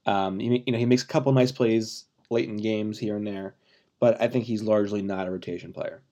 Um, 0.07 0.41
you, 0.41 0.63
you 0.65 0.73
know 0.73 0.79
he 0.79 0.87
makes 0.87 1.03
a 1.03 1.09
couple 1.09 1.33
nice 1.33 1.53
plays 1.53 2.05
late 2.31 2.49
in 2.49 2.57
games 2.57 2.99
here 2.99 3.17
and 3.17 3.27
there, 3.27 3.57
but 4.01 4.21
I 4.21 4.29
think 4.29 4.45
he's 4.45 4.63
largely 4.63 5.03
not 5.03 5.27
a 5.27 5.31
rotation 5.31 5.73
player, 5.73 6.03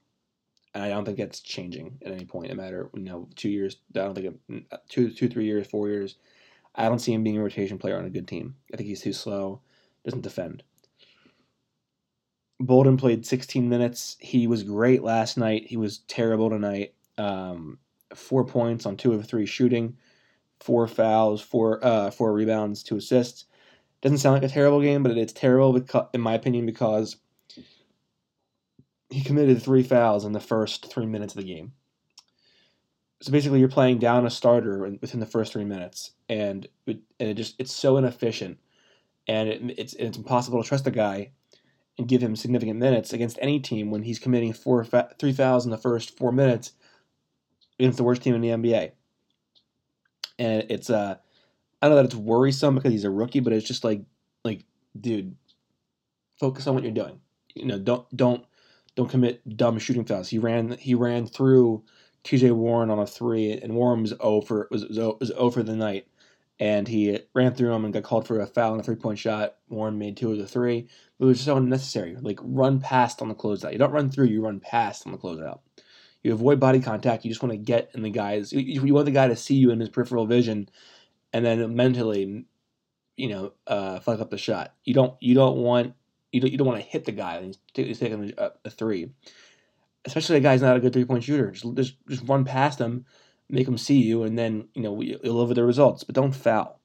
and 0.74 0.82
I 0.82 0.88
don't 0.88 1.04
think 1.04 1.18
that's 1.18 1.40
changing 1.40 1.98
at 2.04 2.12
any 2.12 2.24
point. 2.24 2.50
No 2.50 2.56
matter 2.56 2.90
you 2.94 3.02
know 3.02 3.28
two 3.36 3.48
years, 3.48 3.76
I 3.94 4.00
don't 4.00 4.14
think 4.14 4.40
it, 4.48 4.80
two 4.88 5.10
two 5.10 5.28
three 5.28 5.44
years, 5.44 5.66
four 5.66 5.88
years. 5.88 6.16
I 6.74 6.88
don't 6.88 6.98
see 6.98 7.12
him 7.12 7.22
being 7.22 7.38
a 7.38 7.42
rotation 7.42 7.78
player 7.78 7.96
on 7.96 8.04
a 8.04 8.10
good 8.10 8.26
team. 8.26 8.56
I 8.72 8.76
think 8.76 8.88
he's 8.88 9.02
too 9.02 9.12
slow, 9.12 9.60
doesn't 10.04 10.22
defend. 10.22 10.64
Bolden 12.58 12.96
played 12.96 13.26
16 13.26 13.68
minutes. 13.68 14.16
He 14.20 14.46
was 14.46 14.62
great 14.64 15.02
last 15.02 15.36
night. 15.36 15.66
He 15.66 15.76
was 15.76 15.98
terrible 16.08 16.50
tonight. 16.50 16.94
Um, 17.16 17.78
four 18.14 18.44
points 18.44 18.86
on 18.86 18.96
two 18.96 19.12
of 19.12 19.24
three 19.26 19.46
shooting, 19.46 19.96
four 20.60 20.88
fouls, 20.88 21.40
four 21.40 21.84
uh, 21.84 22.10
four 22.10 22.32
rebounds, 22.32 22.82
two 22.82 22.96
assists. 22.96 23.44
Doesn't 24.02 24.18
sound 24.18 24.34
like 24.34 24.50
a 24.50 24.52
terrible 24.52 24.82
game, 24.82 25.02
but 25.02 25.16
it's 25.16 25.32
terrible 25.32 25.72
because, 25.72 26.08
in 26.12 26.20
my 26.20 26.34
opinion 26.34 26.66
because 26.66 27.16
he 29.14 29.22
committed 29.22 29.62
three 29.62 29.84
fouls 29.84 30.24
in 30.24 30.32
the 30.32 30.40
first 30.40 30.90
three 30.90 31.06
minutes 31.06 31.34
of 31.34 31.40
the 31.40 31.54
game. 31.54 31.72
So 33.22 33.30
basically, 33.30 33.60
you're 33.60 33.68
playing 33.68 34.00
down 34.00 34.26
a 34.26 34.30
starter 34.30 34.80
within 35.00 35.20
the 35.20 35.26
first 35.26 35.52
three 35.52 35.64
minutes, 35.64 36.10
and 36.28 36.66
it, 36.86 36.98
and 37.20 37.28
it 37.28 37.34
just 37.34 37.54
it's 37.60 37.72
so 37.72 37.96
inefficient, 37.96 38.58
and 39.28 39.48
it, 39.48 39.78
it's 39.78 39.94
it's 39.94 40.18
impossible 40.18 40.60
to 40.60 40.68
trust 40.68 40.84
the 40.84 40.90
guy 40.90 41.30
and 41.96 42.08
give 42.08 42.20
him 42.20 42.34
significant 42.34 42.80
minutes 42.80 43.12
against 43.12 43.38
any 43.40 43.60
team 43.60 43.92
when 43.92 44.02
he's 44.02 44.18
committing 44.18 44.52
four 44.52 44.84
three 44.84 45.32
fouls 45.32 45.64
in 45.64 45.70
the 45.70 45.78
first 45.78 46.18
four 46.18 46.32
minutes 46.32 46.72
against 47.78 47.98
the 47.98 48.04
worst 48.04 48.20
team 48.20 48.34
in 48.34 48.40
the 48.40 48.48
NBA. 48.48 48.90
And 50.40 50.66
it's 50.68 50.90
uh 50.90 51.14
I 51.80 51.88
know 51.88 51.94
that 51.94 52.06
it's 52.06 52.16
worrisome 52.16 52.74
because 52.74 52.90
he's 52.90 53.04
a 53.04 53.10
rookie, 53.10 53.40
but 53.40 53.52
it's 53.52 53.66
just 53.66 53.84
like 53.84 54.02
like 54.44 54.64
dude, 55.00 55.36
focus 56.40 56.66
on 56.66 56.74
what 56.74 56.82
you're 56.82 56.92
doing. 56.92 57.20
You 57.54 57.66
know, 57.66 57.78
don't 57.78 58.04
don't 58.16 58.44
don't 58.96 59.10
commit 59.10 59.56
dumb 59.56 59.78
shooting 59.78 60.04
fouls. 60.04 60.28
He 60.28 60.38
ran 60.38 60.72
he 60.78 60.94
ran 60.94 61.26
through 61.26 61.84
T.J. 62.24 62.52
Warren 62.52 62.90
on 62.90 62.98
a 62.98 63.06
three, 63.06 63.52
and 63.52 63.74
Warren 63.74 64.02
was 64.02 64.14
over 64.20 64.68
was 64.70 64.84
was, 64.86 64.98
was 64.98 65.30
over 65.36 65.62
the 65.62 65.76
night 65.76 66.06
and 66.60 66.86
he 66.86 67.18
ran 67.34 67.54
through 67.54 67.72
him 67.72 67.84
and 67.84 67.92
got 67.92 68.04
called 68.04 68.26
for 68.26 68.40
a 68.40 68.46
foul 68.46 68.72
and 68.72 68.80
a 68.80 68.84
three 68.84 68.94
point 68.94 69.18
shot. 69.18 69.56
Warren 69.68 69.98
made 69.98 70.16
two 70.16 70.32
of 70.32 70.38
the 70.38 70.46
three. 70.46 70.88
but 71.18 71.26
It 71.26 71.28
was 71.28 71.40
so 71.40 71.56
unnecessary. 71.56 72.16
Like 72.20 72.38
run 72.42 72.80
past 72.80 73.20
on 73.20 73.28
the 73.28 73.34
closeout. 73.34 73.72
You 73.72 73.78
don't 73.78 73.92
run 73.92 74.10
through. 74.10 74.26
You 74.26 74.42
run 74.42 74.60
past 74.60 75.06
on 75.06 75.12
the 75.12 75.18
closeout. 75.18 75.60
You 76.22 76.32
avoid 76.32 76.60
body 76.60 76.80
contact. 76.80 77.24
You 77.24 77.30
just 77.30 77.42
want 77.42 77.52
to 77.52 77.58
get 77.58 77.90
in 77.94 78.02
the 78.02 78.10
guy's. 78.10 78.52
You 78.52 78.94
want 78.94 79.06
the 79.06 79.12
guy 79.12 79.28
to 79.28 79.36
see 79.36 79.56
you 79.56 79.70
in 79.70 79.80
his 79.80 79.90
peripheral 79.90 80.26
vision, 80.26 80.68
and 81.32 81.44
then 81.44 81.74
mentally, 81.76 82.46
you 83.16 83.28
know, 83.28 83.52
uh, 83.66 84.00
fuck 84.00 84.20
up 84.20 84.30
the 84.30 84.38
shot. 84.38 84.74
You 84.84 84.94
don't. 84.94 85.14
You 85.20 85.34
don't 85.34 85.58
want. 85.58 85.94
You 86.34 86.40
don't. 86.40 86.50
You 86.50 86.58
don't 86.58 86.66
want 86.66 86.80
to 86.80 86.86
hit 86.86 87.04
the 87.04 87.12
guy. 87.12 87.42
He's, 87.42 87.58
he's 87.74 87.98
taking 87.98 88.32
a, 88.36 88.50
a 88.64 88.70
three. 88.70 89.10
Especially 90.04 90.36
a 90.36 90.40
guy's 90.40 90.62
not 90.62 90.76
a 90.76 90.80
good 90.80 90.92
three 90.92 91.04
point 91.04 91.24
shooter. 91.24 91.50
Just, 91.50 91.74
just 91.74 91.96
just 92.08 92.28
run 92.28 92.44
past 92.44 92.80
him 92.80 93.06
make 93.48 93.68
him 93.68 93.78
see 93.78 94.00
you, 94.00 94.22
and 94.22 94.38
then 94.38 94.68
you 94.74 94.82
know 94.82 95.00
you'll 95.00 95.46
with 95.46 95.56
the 95.56 95.64
results. 95.64 96.04
But 96.04 96.14
don't 96.14 96.34
foul. 96.34 96.80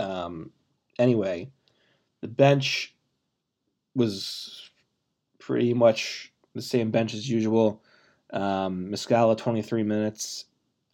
Um, 0.00 0.50
anyway, 0.98 1.50
the 2.20 2.28
bench 2.28 2.94
was 3.94 4.70
pretty 5.38 5.74
much 5.74 6.32
the 6.54 6.62
same 6.62 6.90
bench 6.90 7.14
as 7.14 7.28
usual. 7.28 7.82
Um, 8.32 8.88
Muscala 8.90 9.36
23 9.36 9.82
minutes, 9.82 10.46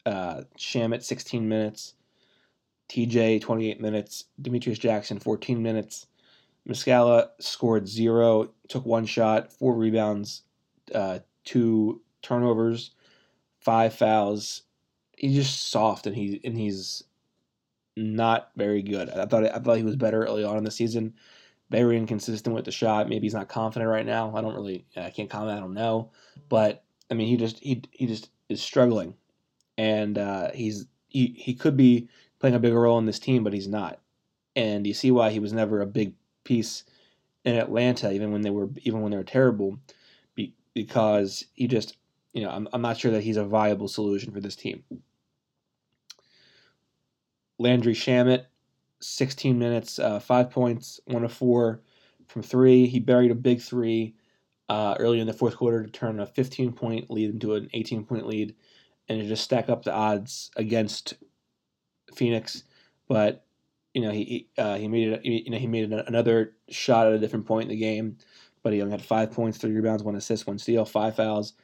uh, 0.05 0.43
Shamet 0.59 1.05
16 1.05 1.49
minutes, 1.49 1.95
TJ 2.89 3.41
28 3.41 3.81
minutes, 3.81 4.25
Demetrius 4.41 4.79
Jackson 4.79 5.21
14 5.21 5.63
minutes. 5.63 6.07
Muscala 6.69 7.31
scored 7.41 7.89
zero, 7.89 8.51
took 8.69 8.85
one 8.85 9.07
shot, 9.07 9.53
four 9.53 9.75
rebounds, 9.75 10.43
uh, 10.95 11.21
two 11.45 12.03
turnovers, 12.23 12.91
five 13.61 13.95
fouls. 13.95 14.63
He's 15.17 15.35
just 15.35 15.71
soft 15.71 16.07
and 16.07 16.15
he 16.15 16.41
and 16.45 16.57
he's 16.57 17.05
not 17.97 18.51
very 18.57 18.83
good. 18.83 19.09
I 19.11 19.27
thought 19.27 19.45
I 19.45 19.59
thought 19.59 19.79
he 19.79 19.83
was 19.83 19.97
better 19.97 20.25
early 20.25 20.45
on 20.45 20.57
in 20.57 20.65
the 20.65 20.71
season. 20.71 21.15
Very 21.71 21.97
inconsistent 21.97 22.55
with 22.55 22.65
the 22.65 22.71
shot. 22.71 23.09
Maybe 23.09 23.27
he's 23.27 23.35
not 23.35 23.49
confident 23.49 23.91
right 23.91 24.07
now. 24.07 24.35
I 24.35 24.41
don't 24.41 24.55
really 24.55 24.85
I 24.97 25.11
can't 25.11 25.31
comment. 25.31 25.57
I 25.57 25.61
don't 25.61 25.75
know. 25.75 26.11
But 26.49 26.85
I 27.11 27.15
mean, 27.15 27.29
he 27.29 27.37
just 27.37 27.59
he 27.61 27.83
he 27.91 28.07
just 28.07 28.31
is 28.49 28.63
struggling, 28.63 29.15
and 29.77 30.19
uh, 30.19 30.51
he's 30.53 30.87
he 31.09 31.35
he 31.37 31.55
could 31.55 31.77
be 31.77 32.09
playing 32.39 32.55
a 32.55 32.61
bigger 32.61 32.81
role 32.81 32.99
in 32.99 33.07
this 33.07 33.19
team, 33.19 33.43
but 33.43 33.53
he's 33.53 33.69
not. 33.69 34.01
And 34.55 34.87
you 34.87 34.95
see 34.95 35.11
why 35.11 35.31
he 35.31 35.41
was 35.41 35.53
never 35.53 35.81
a 35.81 35.87
big 35.87 36.15
piece 36.49 36.83
in 37.45 37.55
Atlanta, 37.55 38.11
even 38.11 38.33
when 38.33 38.43
they 38.43 38.51
were 38.51 38.69
even 38.83 39.03
when 39.03 39.13
they 39.13 39.17
were 39.17 39.25
terrible, 39.25 39.79
because 40.75 41.45
he 41.55 41.69
just 41.69 41.97
you 42.33 42.43
know, 42.43 42.51
I'm, 42.51 42.69
I'm 42.73 42.83
not 42.83 42.99
sure 42.99 43.11
that 43.13 43.23
he's 43.25 43.37
a 43.37 43.45
viable 43.45 43.89
solution 43.89 44.33
for 44.33 44.41
this 44.41 44.57
team. 44.57 44.85
Landry 47.59 47.95
Shamet, 47.95 48.45
16 49.01 49.59
minutes, 49.59 49.99
uh, 49.99 50.21
five 50.21 50.51
points, 50.51 51.01
one 51.07 51.25
of 51.25 51.33
four 51.33 51.83
from 52.29 52.43
three. 52.43 52.87
He 52.87 53.01
buried 53.01 53.31
a 53.31 53.35
big 53.35 53.61
three 53.61 54.15
uh, 54.69 54.95
early 55.01 55.19
in 55.19 55.27
the 55.27 55.33
fourth 55.33 55.57
quarter 55.57 55.83
to 55.83 55.91
turn 55.91 56.21
a 56.21 56.27
15 56.27 56.73
point 56.73 57.11
lead 57.11 57.31
into 57.31 57.55
an 57.55 57.69
18 57.73 58.05
point 58.05 58.27
lead 58.27 58.55
and 59.09 59.21
to 59.21 59.27
just 59.27 59.43
stack 59.43 59.69
up 59.69 59.83
the 59.83 59.93
odds 59.93 60.51
against 60.57 61.15
Phoenix. 62.15 62.63
But 63.09 63.45
you 63.99 64.05
know 64.05 64.13
he 64.13 64.47
uh, 64.57 64.77
he 64.77 64.87
made 64.87 65.09
it. 65.09 65.25
You 65.25 65.51
know 65.51 65.59
he 65.59 65.67
made 65.67 65.93
another 65.93 66.55
shot 66.69 67.09
at 67.09 67.15
a 67.15 67.19
different 67.19 67.47
point 67.47 67.65
in 67.65 67.71
the 67.71 67.77
game, 67.77 68.17
but 68.63 68.73
he 68.73 68.81
only 68.81 68.93
had 68.93 69.05
five 69.05 69.33
points, 69.33 69.59
three 69.59 69.73
rebounds, 69.73 70.05
one 70.05 70.15
assist, 70.15 70.47
one 70.47 70.57
steal, 70.57 70.85
five 70.85 71.17
fouls. 71.17 71.55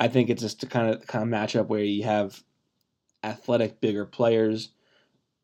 I 0.00 0.08
think 0.08 0.28
it's 0.28 0.42
just 0.42 0.64
a 0.64 0.66
kind 0.66 0.92
of 0.92 1.06
kind 1.06 1.22
of 1.22 1.30
matchup 1.30 1.68
where 1.68 1.84
you 1.84 2.02
have 2.02 2.42
athletic, 3.22 3.80
bigger 3.80 4.04
players, 4.04 4.70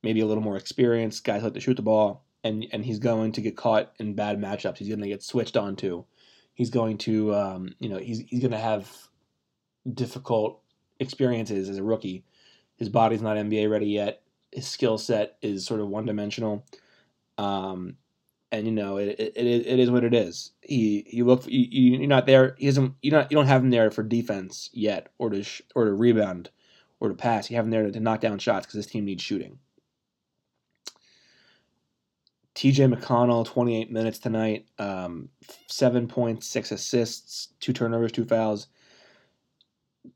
maybe 0.03 0.19
a 0.19 0.27
little 0.27 0.43
more 0.43 0.57
experienced 0.57 1.23
guys 1.23 1.45
like 1.45 1.55
to 1.55 1.61
shoot 1.61 1.77
the 1.77 1.83
ball, 1.83 2.25
and 2.43 2.67
and 2.73 2.85
he's 2.85 2.99
going 2.99 3.31
to 3.31 3.41
get 3.41 3.57
caught 3.57 3.93
in 4.01 4.17
bad 4.17 4.41
matchups. 4.41 4.79
He's 4.79 4.89
going 4.89 5.03
to 5.03 5.07
get 5.07 5.23
switched 5.23 5.57
onto. 5.57 6.03
He's 6.55 6.71
going 6.71 6.99
to, 6.99 7.33
um, 7.33 7.77
you 7.79 7.89
know, 7.89 7.99
he's 7.99 8.25
he's 8.27 8.41
going 8.41 8.51
to 8.51 8.59
have 8.59 8.91
difficult 9.95 10.63
experiences 10.99 11.69
as 11.69 11.79
a 11.79 11.83
rookie. 11.85 12.25
His 12.77 12.89
body's 12.89 13.23
not 13.23 13.37
NBA 13.37 13.71
ready 13.71 13.87
yet. 13.87 14.22
His 14.53 14.69
skill 14.69 14.99
set 14.99 15.37
is 15.43 15.67
sort 15.67 15.81
of 15.81 15.89
one 15.89 16.07
dimensional. 16.07 16.65
Um, 17.39 17.97
and 18.53 18.67
you 18.67 18.73
know 18.73 18.99
it, 18.99 19.19
it, 19.19 19.37
it 19.37 19.79
is 19.79 19.91
what 19.91 20.05
it 20.05 20.15
is. 20.15 20.53
He 20.61 21.07
you 21.11 21.25
look 21.25 21.47
you, 21.47 21.97
you're 21.99 22.07
not 22.07 22.27
there. 22.27 22.55
He 22.59 22.67
doesn't 22.67 22.95
you 23.01 23.11
not 23.11 23.31
you 23.33 23.37
don't 23.37 23.47
have 23.47 23.63
him 23.63 23.71
there 23.71 23.91
for 23.91 24.03
defense 24.03 24.69
yet, 24.73 25.09
or 25.19 25.31
to 25.31 25.43
sh- 25.43 25.63
or 25.75 25.87
to 25.87 25.93
rebound, 25.93 26.51
or 27.01 27.09
to 27.09 27.15
pass. 27.15 27.51
You 27.51 27.57
have 27.57 27.65
him 27.65 27.71
there 27.71 27.85
to, 27.85 27.93
to 27.93 28.01
knock 28.01 28.21
down 28.21 28.39
shots 28.39 28.67
because 28.67 28.77
this 28.77 28.93
team 28.93 29.07
needs 29.07 29.23
shooting. 29.23 29.59
T.J. 32.55 32.85
McConnell, 32.85 33.47
28 33.47 33.91
minutes 33.91 34.19
tonight, 34.19 34.67
um, 34.79 35.31
seven 35.69 36.07
points, 36.07 36.47
six 36.47 36.71
assists, 36.71 37.49
two 37.61 37.73
turnovers, 37.73 38.13
two 38.13 38.27
fouls, 38.27 38.67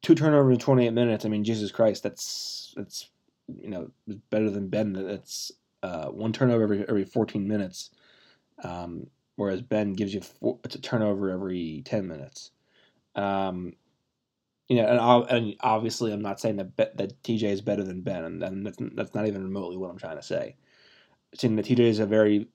two 0.03 0.15
turnovers 0.15 0.55
in 0.55 0.61
28 0.61 0.91
minutes. 0.91 1.25
I 1.25 1.31
mean, 1.31 1.45
Jesus 1.45 1.73
Christ, 1.73 2.03
that's 2.03 2.75
that's 2.77 3.09
you 3.49 3.71
know 3.71 3.91
better 4.31 4.51
than 4.51 4.69
Ben. 4.69 4.93
That's 4.93 5.53
uh, 5.83 6.07
one 6.07 6.33
turnover 6.33 6.65
every 6.65 6.85
every 6.89 7.05
14 7.05 7.47
minutes. 7.47 7.91
Um, 8.63 9.09
whereas 9.37 9.63
Ben 9.63 9.93
gives 9.93 10.15
you 10.15 10.21
four, 10.21 10.59
it's 10.65 10.75
a 10.75 10.81
turnover 10.81 11.31
every 11.31 11.83
10 11.85 12.07
minutes. 12.09 12.51
Um, 13.15 13.75
you 14.69 14.77
know, 14.77 14.87
and, 14.89 15.31
and, 15.31 15.57
obviously, 15.61 16.13
I'm 16.13 16.23
not 16.23 16.41
saying 16.41 16.57
that 16.57 16.77
that 16.77 17.23
TJ 17.23 17.45
is 17.45 17.61
better 17.61 17.85
than 17.85 18.03
Ben, 18.03 18.25
and, 18.25 18.43
and 18.43 18.67
that's, 18.67 18.79
that's 18.95 19.15
not 19.15 19.27
even 19.27 19.45
remotely 19.45 19.77
what 19.77 19.91
I'm 19.91 19.99
trying 19.99 20.17
to 20.17 20.23
say. 20.23 20.57
I'm 21.33 21.39
saying 21.39 21.57
that 21.57 21.67
TJ 21.67 21.81
is 21.81 21.99
a 22.01 22.07
very 22.07 22.49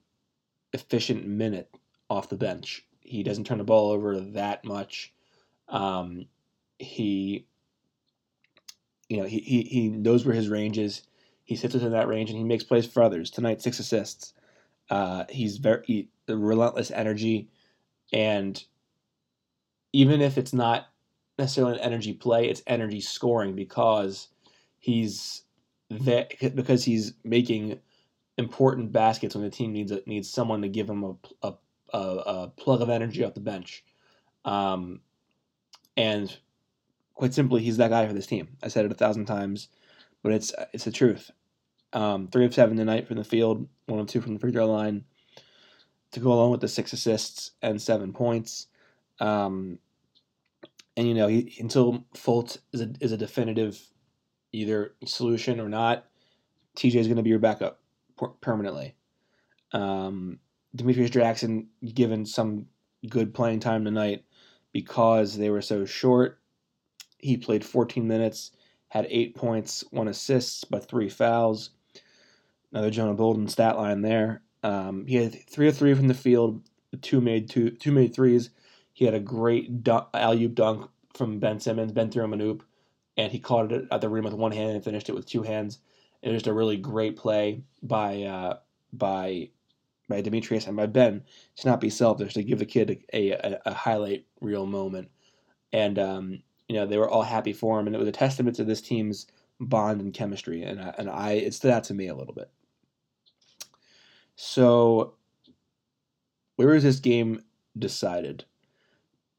efficient 0.74 1.26
minute 1.26 1.74
off 2.10 2.30
the 2.30 2.36
bench. 2.36 2.86
He 3.00 3.24
doesn't 3.24 3.46
turn 3.46 3.60
the 3.60 3.64
ball 3.64 3.92
over 3.92 4.20
that 4.20 4.66
much. 4.66 5.14
Um, 5.70 6.26
he, 6.80 7.48
you 9.12 9.18
know, 9.18 9.26
he, 9.26 9.40
he, 9.40 9.64
he 9.64 9.90
knows 9.90 10.26
where 10.26 10.34
his 10.34 10.48
range 10.48 10.78
is. 10.78 11.02
He 11.44 11.58
sits 11.58 11.74
within 11.74 11.92
that 11.92 12.08
range 12.08 12.30
and 12.30 12.40
he 12.40 12.46
makes 12.46 12.64
plays 12.64 12.86
for 12.86 13.04
others. 13.04 13.30
Tonight, 13.30 13.62
six 13.62 13.78
assists. 13.78 14.34
Uh, 14.90 15.26
he's 15.30 15.58
very 15.58 15.84
he, 15.86 16.10
relentless 16.30 16.92
energy, 16.92 17.50
and 18.14 18.64
even 19.92 20.22
if 20.22 20.38
it's 20.38 20.54
not 20.54 20.88
necessarily 21.38 21.74
an 21.74 21.82
energy 21.82 22.14
play, 22.14 22.50
it's 22.50 22.64
energy 22.68 23.02
scoring 23.02 23.54
because 23.54 24.30
he's 24.80 25.44
that 25.90 26.34
because 26.56 26.84
he's 26.84 27.14
making 27.24 27.80
important 28.38 28.92
baskets 28.92 29.36
when 29.36 29.44
the 29.44 29.50
team 29.50 29.74
needs 29.74 29.94
needs 30.06 30.30
someone 30.30 30.62
to 30.62 30.70
give 30.70 30.90
him 30.90 31.04
a, 31.04 31.16
a, 31.48 31.54
a, 31.94 32.00
a 32.00 32.48
plug 32.56 32.82
of 32.82 32.90
energy 32.90 33.24
off 33.24 33.34
the 33.34 33.42
bench. 33.42 33.84
Um, 34.46 35.02
and 35.98 36.38
quite 37.14 37.34
simply, 37.34 37.62
he's 37.62 37.78
that 37.78 37.90
guy 37.90 38.08
for 38.08 38.14
this 38.14 38.28
team. 38.28 38.58
I 38.64 38.68
said 38.68 38.86
it 38.86 38.92
a 38.92 38.96
thousand 38.96 39.26
times, 39.26 39.70
but 40.24 40.32
it's 40.32 40.54
it's 40.74 40.86
the 40.86 40.92
truth. 40.92 41.32
Um, 41.94 42.28
three 42.28 42.46
of 42.46 42.54
seven 42.54 42.78
tonight 42.78 43.08
from 43.08 43.18
the 43.18 43.24
field, 43.24 43.68
one 43.86 44.00
of 44.00 44.08
two 44.08 44.22
from 44.22 44.34
the 44.34 44.40
free 44.40 44.52
throw 44.52 44.72
line, 44.72 45.04
to 46.12 46.20
go 46.20 46.32
along 46.32 46.52
with 46.52 46.62
the 46.62 46.68
six 46.68 46.94
assists 46.94 47.52
and 47.62 47.82
seven 47.82 48.14
points. 48.14 48.68
Um, 49.20 49.80
and 50.96 51.08
you 51.08 51.14
know, 51.14 51.28
he, 51.28 51.54
until 51.60 52.06
Fultz 52.14 52.58
is 52.74 52.82
a, 52.82 52.92
is 53.00 53.12
a 53.12 53.18
definitive 53.18 53.80
either 54.52 54.94
solution 55.06 55.60
or 55.60 55.70
not, 55.70 56.06
TJ 56.76 56.96
is 56.96 57.08
going 57.08 57.18
to 57.18 57.24
be 57.24 57.30
your 57.30 57.40
backup 57.40 57.82
permanently. 58.42 58.96
Um, 59.74 60.40
Demetrius 60.76 61.12
Jackson 61.12 61.68
given 61.94 62.26
some 62.26 62.68
good 63.08 63.34
playing 63.34 63.60
time 63.60 63.86
tonight 63.86 64.26
because 64.74 65.38
they 65.38 65.50
were 65.50 65.62
so 65.62 65.86
short. 65.86 66.40
He 67.22 67.38
played 67.38 67.64
14 67.64 68.08
minutes, 68.08 68.52
had 68.90 69.08
eight 69.10 69.36
points, 69.36 69.84
one 69.92 70.08
assist, 70.08 70.70
but 70.70 70.88
three 70.88 71.10
fouls. 71.10 71.72
Another 72.72 72.90
Jonah 72.90 73.14
Bolden 73.14 73.48
stat 73.48 73.78
line 73.78 74.02
there. 74.02 74.42
Um, 74.64 75.06
he 75.06 75.16
had 75.16 75.50
three 75.50 75.68
of 75.68 75.78
three 75.78 75.94
from 75.94 76.08
the 76.08 76.14
field, 76.14 76.62
two 77.02 77.22
made 77.22 77.50
two 77.50 77.72
two 77.72 77.92
made 77.92 78.14
threes. 78.14 78.50
He 78.94 79.06
had 79.06 79.14
a 79.14 79.20
great 79.20 79.84
dunk, 79.84 80.08
alley 80.14 80.48
dunk 80.48 80.90
from 81.14 81.40
Ben 81.40 81.60
Simmons. 81.60 81.92
Ben 81.92 82.12
threw 82.12 82.24
him 82.24 82.34
an 82.34 82.42
oop, 82.42 82.64
and 83.18 83.32
he 83.32 83.40
caught 83.40 83.72
it 83.72 83.88
at 83.92 84.02
the 84.02 84.10
rim 84.10 84.26
with 84.26 84.34
one 84.34 84.52
hand 84.52 84.72
and 84.72 84.84
finished 84.84 85.10
it 85.10 85.16
with 85.16 85.26
two 85.26 85.44
hands. 85.44 85.80
It 86.22 86.30
was 86.30 86.38
just 86.38 86.48
a 86.48 86.54
really 86.54 86.78
great 86.78 87.18
play 87.18 87.64
by 87.82 88.24
uh, 88.24 88.58
by 88.94 89.50
by 90.08 90.22
Demetrius 90.22 90.68
and 90.68 90.76
by 90.76 90.86
Ben 90.86 91.24
to 91.58 91.68
not 91.68 91.80
be 91.80 91.90
selfish 91.90 92.34
to 92.34 92.44
give 92.44 92.60
the 92.60 92.66
kid 92.66 93.04
a, 93.14 93.32
a, 93.32 93.62
a 93.66 93.74
highlight 93.74 94.26
reel 94.40 94.66
moment, 94.66 95.10
and 95.74 95.98
um, 95.98 96.44
you 96.72 96.78
know 96.78 96.86
they 96.86 96.98
were 96.98 97.10
all 97.10 97.24
happy 97.24 97.52
for 97.52 97.78
him, 97.78 97.86
and 97.86 97.94
it 97.94 98.00
was 98.00 98.08
a 98.08 98.14
testament 98.14 98.56
to 98.56 98.64
this 98.64 98.80
team's 98.80 99.28
bond 99.60 100.00
and 100.00 100.14
chemistry, 100.14 100.64
and 100.64 100.80
I, 100.80 100.96
and 100.98 101.10
I 101.10 101.32
it 101.34 101.54
stood 101.54 101.70
out 101.70 101.84
to 101.86 101.94
me 101.94 102.08
a 102.08 102.16
little 102.16 102.34
bit. 102.34 102.50
So, 104.38 105.16
where 106.56 106.74
is 106.74 106.84
this 106.84 107.02
game 107.02 107.44
decided? 107.78 108.46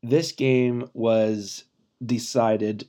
This 0.02 0.32
game 0.32 0.90
was 0.92 1.64
decided. 2.04 2.86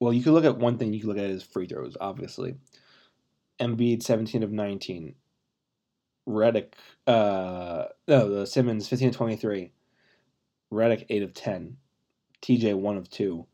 Well, 0.00 0.12
you 0.12 0.22
could 0.22 0.34
look 0.34 0.44
at 0.44 0.58
one 0.58 0.76
thing. 0.76 0.92
You 0.92 1.00
could 1.00 1.08
look 1.08 1.16
at 1.16 1.24
is 1.24 1.42
free 1.42 1.66
throws, 1.66 1.96
obviously. 1.98 2.56
Embiid, 3.58 4.02
17 4.02 4.42
of 4.42 4.52
19. 4.52 5.14
Redick, 6.28 6.74
uh, 7.06 7.86
no, 8.06 8.44
Simmons, 8.44 8.86
15 8.86 9.08
of 9.08 9.16
23. 9.16 9.72
Redick, 10.70 11.06
8 11.08 11.22
of 11.22 11.32
10. 11.32 11.78
TJ, 12.42 12.74
1 12.74 12.96
of 12.98 13.08
2. 13.08 13.46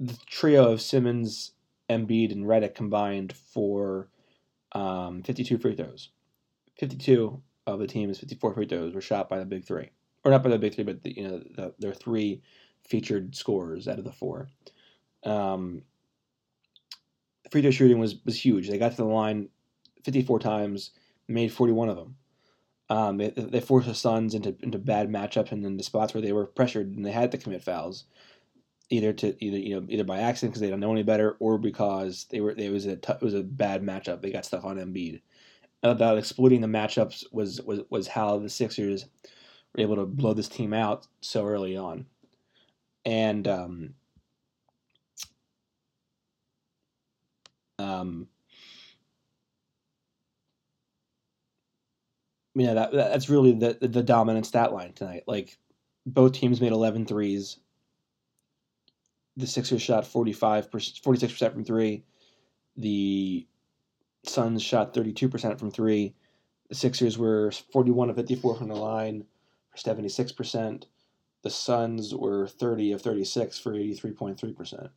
The 0.00 0.16
trio 0.26 0.70
of 0.70 0.80
Simmons, 0.80 1.52
Embiid, 1.90 2.32
and 2.32 2.44
Redick 2.44 2.74
combined 2.74 3.32
for 3.32 4.08
um, 4.72 5.22
52 5.22 5.58
free 5.58 5.74
throws. 5.74 6.10
52 6.78 7.42
of 7.66 7.78
the 7.78 7.86
team's 7.86 8.18
54 8.18 8.54
free 8.54 8.66
throws 8.66 8.94
were 8.94 9.00
shot 9.00 9.28
by 9.28 9.38
the 9.38 9.44
big 9.44 9.64
three. 9.64 9.90
Or 10.24 10.30
not 10.30 10.42
by 10.42 10.50
the 10.50 10.58
big 10.58 10.74
three, 10.74 10.84
but 10.84 11.02
the, 11.02 11.16
you 11.16 11.28
know 11.28 11.38
the, 11.38 11.74
their 11.78 11.94
three 11.94 12.42
featured 12.86 13.34
scorers 13.34 13.88
out 13.88 13.98
of 13.98 14.04
the 14.04 14.12
four. 14.12 14.48
Um, 15.24 15.82
free 17.50 17.62
throw 17.62 17.70
shooting 17.70 17.98
was 17.98 18.16
was 18.24 18.44
huge. 18.44 18.68
They 18.68 18.78
got 18.78 18.92
to 18.92 18.96
the 18.96 19.04
line 19.04 19.48
54 20.04 20.38
times, 20.40 20.90
made 21.28 21.52
41 21.52 21.88
of 21.88 21.96
them. 21.96 22.16
Um, 22.90 23.18
they, 23.18 23.30
they 23.30 23.60
forced 23.60 23.86
the 23.86 23.94
Suns 23.94 24.34
into 24.34 24.56
into 24.60 24.78
bad 24.78 25.08
matchups 25.08 25.52
and 25.52 25.64
into 25.64 25.84
spots 25.84 26.14
where 26.14 26.22
they 26.22 26.32
were 26.32 26.46
pressured 26.46 26.96
and 26.96 27.04
they 27.04 27.12
had 27.12 27.30
to 27.32 27.38
commit 27.38 27.62
fouls, 27.62 28.04
either 28.90 29.12
to 29.12 29.44
either 29.44 29.58
you 29.58 29.80
know 29.80 29.86
either 29.88 30.04
by 30.04 30.18
accident 30.18 30.52
because 30.52 30.60
they 30.60 30.70
don't 30.70 30.80
know 30.80 30.92
any 30.92 31.02
better 31.02 31.36
or 31.40 31.58
because 31.58 32.26
they 32.30 32.40
were 32.40 32.52
it 32.52 32.72
was 32.72 32.86
a 32.86 32.96
t- 32.96 33.12
it 33.12 33.22
was 33.22 33.34
a 33.34 33.42
bad 33.42 33.82
matchup. 33.82 34.22
They 34.22 34.30
got 34.32 34.44
stuck 34.44 34.64
on 34.64 34.76
Embiid. 34.76 35.20
About 35.82 36.18
exploiting 36.18 36.60
the 36.60 36.66
matchups 36.66 37.24
was 37.32 37.60
was 37.62 37.80
was 37.90 38.08
how 38.08 38.38
the 38.38 38.50
Sixers 38.50 39.06
were 39.74 39.82
able 39.82 39.96
to 39.96 40.06
blow 40.06 40.34
this 40.34 40.48
team 40.48 40.72
out 40.72 41.06
so 41.20 41.46
early 41.46 41.76
on, 41.76 42.06
and 43.04 43.46
um, 43.48 43.94
Um, 47.78 48.28
yeah, 52.54 52.74
that 52.74 52.92
that's 52.92 53.28
really 53.28 53.52
the 53.52 53.78
the 53.80 54.02
dominant 54.02 54.46
stat 54.46 54.72
line 54.72 54.92
tonight. 54.92 55.24
Like 55.26 55.56
both 56.06 56.32
teams 56.32 56.60
made 56.60 56.72
11 56.72 57.06
threes. 57.06 57.58
The 59.38 59.46
Sixers 59.46 59.80
shot 59.80 60.04
45 60.04 60.68
46% 60.68 61.52
from 61.52 61.64
3. 61.64 62.04
The 62.76 63.46
Suns 64.24 64.62
shot 64.62 64.92
32% 64.92 65.58
from 65.60 65.70
3. 65.70 66.14
The 66.68 66.74
Sixers 66.74 67.16
were 67.16 67.52
41 67.72 68.10
of 68.10 68.16
54 68.16 68.56
from 68.56 68.68
the 68.68 68.74
line 68.74 69.24
for 69.70 69.78
76%. 69.78 70.84
The 71.42 71.50
Suns 71.50 72.12
were 72.12 72.48
30 72.48 72.92
of 72.92 73.00
36 73.00 73.60
for 73.60 73.72
83.3%. 73.72 74.90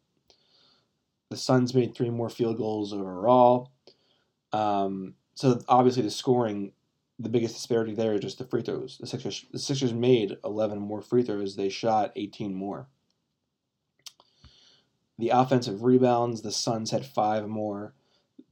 The 1.29 1.37
Suns 1.37 1.75
made 1.75 1.93
three 1.93 2.09
more 2.09 2.29
field 2.29 2.57
goals 2.57 2.93
overall. 2.93 3.71
Um, 4.51 5.13
so 5.35 5.61
obviously 5.67 6.01
the 6.01 6.09
scoring, 6.09 6.71
the 7.19 7.29
biggest 7.29 7.53
disparity 7.53 7.93
there 7.93 8.15
is 8.15 8.21
just 8.21 8.39
the 8.39 8.45
free 8.45 8.63
throws. 8.63 8.97
The 8.97 9.05
Sixers, 9.05 9.45
the 9.51 9.59
Sixers 9.59 9.93
made 9.93 10.37
11 10.43 10.79
more 10.79 11.03
free 11.03 11.21
throws. 11.21 11.55
They 11.55 11.69
shot 11.69 12.11
18 12.15 12.55
more. 12.55 12.87
The 15.21 15.29
offensive 15.29 15.83
rebounds, 15.83 16.41
the 16.41 16.51
Suns 16.51 16.89
had 16.89 17.05
five 17.05 17.47
more, 17.47 17.93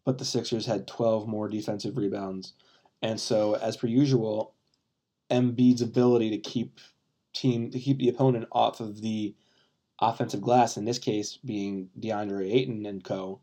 but 0.05 0.19
the 0.19 0.23
Sixers 0.23 0.67
had 0.67 0.85
12 0.85 1.27
more 1.27 1.49
defensive 1.49 1.97
rebounds. 1.97 2.53
And 3.01 3.19
so, 3.19 3.55
as 3.55 3.75
per 3.75 3.87
usual, 3.87 4.53
Embiid's 5.31 5.81
ability 5.81 6.29
to 6.29 6.37
keep 6.37 6.79
team 7.33 7.71
to 7.71 7.79
keep 7.79 7.97
the 7.97 8.09
opponent 8.09 8.47
off 8.51 8.81
of 8.81 9.01
the 9.01 9.33
offensive 9.99 10.41
glass, 10.41 10.77
in 10.77 10.85
this 10.85 10.99
case 10.99 11.39
being 11.43 11.89
DeAndre 11.99 12.53
Ayton 12.53 12.85
and 12.85 13.03
co. 13.03 13.41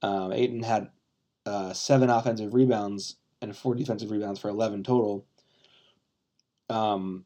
Um, 0.00 0.32
Ayton 0.32 0.62
had 0.62 0.90
uh, 1.44 1.72
seven 1.72 2.10
offensive 2.10 2.54
rebounds 2.54 3.16
and 3.40 3.56
four 3.56 3.74
defensive 3.74 4.12
rebounds 4.12 4.38
for 4.38 4.50
11 4.50 4.84
total. 4.84 5.26
Um, 6.70 7.24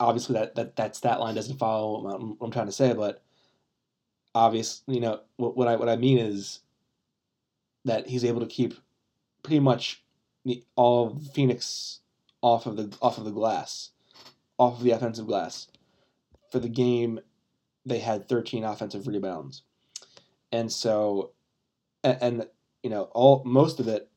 obviously, 0.00 0.32
that, 0.32 0.54
that, 0.54 0.76
that 0.76 0.96
stat 0.96 1.20
line 1.20 1.34
doesn't 1.34 1.58
follow 1.58 2.02
what 2.02 2.14
I'm, 2.14 2.28
what 2.38 2.46
I'm 2.46 2.52
trying 2.52 2.66
to 2.66 2.72
say, 2.72 2.94
but 2.94 3.22
obviously, 4.34 4.94
you 4.94 5.00
know, 5.00 5.20
what, 5.36 5.56
what, 5.56 5.68
I, 5.68 5.76
what 5.76 5.88
I 5.88 5.96
mean 5.96 6.18
is 6.18 6.60
that 7.84 8.08
he's 8.08 8.24
able 8.24 8.40
to 8.40 8.46
keep 8.46 8.74
pretty 9.42 9.60
much 9.60 10.02
all 10.76 11.08
of 11.08 11.30
Phoenix 11.32 12.00
off 12.42 12.66
of 12.66 12.76
the 12.76 12.94
off 13.00 13.18
of 13.18 13.24
the 13.24 13.30
glass, 13.30 13.90
off 14.58 14.78
of 14.78 14.84
the 14.84 14.90
offensive 14.90 15.26
glass 15.26 15.68
for 16.50 16.58
the 16.58 16.68
game 16.68 17.20
they 17.86 17.98
had 17.98 18.28
13 18.28 18.64
offensive 18.64 19.06
rebounds. 19.06 19.62
And 20.52 20.70
so, 20.70 21.32
and, 22.02 22.18
and, 22.20 22.46
you 22.82 22.90
know, 22.90 23.04
all 23.12 23.42
most 23.44 23.80
of 23.80 23.88
it, 23.88 24.08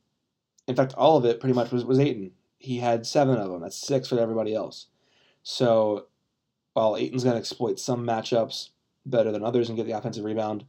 in 0.66 0.76
fact, 0.76 0.94
all 0.94 1.16
of 1.16 1.24
it 1.24 1.40
pretty 1.40 1.54
much 1.54 1.70
was, 1.70 1.84
was 1.84 1.98
Ayton. 1.98 2.32
He 2.58 2.78
had 2.78 3.06
seven 3.06 3.36
of 3.36 3.50
them. 3.50 3.60
That's 3.60 3.76
six 3.76 4.08
for 4.08 4.18
everybody 4.18 4.54
else. 4.54 4.86
So 5.42 6.06
while 6.74 6.96
Ayton's 6.96 7.24
going 7.24 7.34
to 7.34 7.40
exploit 7.40 7.78
some 7.78 8.06
matchups 8.06 8.70
better 9.06 9.32
than 9.32 9.44
others 9.44 9.68
and 9.68 9.76
get 9.76 9.86
the 9.86 9.96
offensive 9.96 10.24
rebound, 10.24 10.64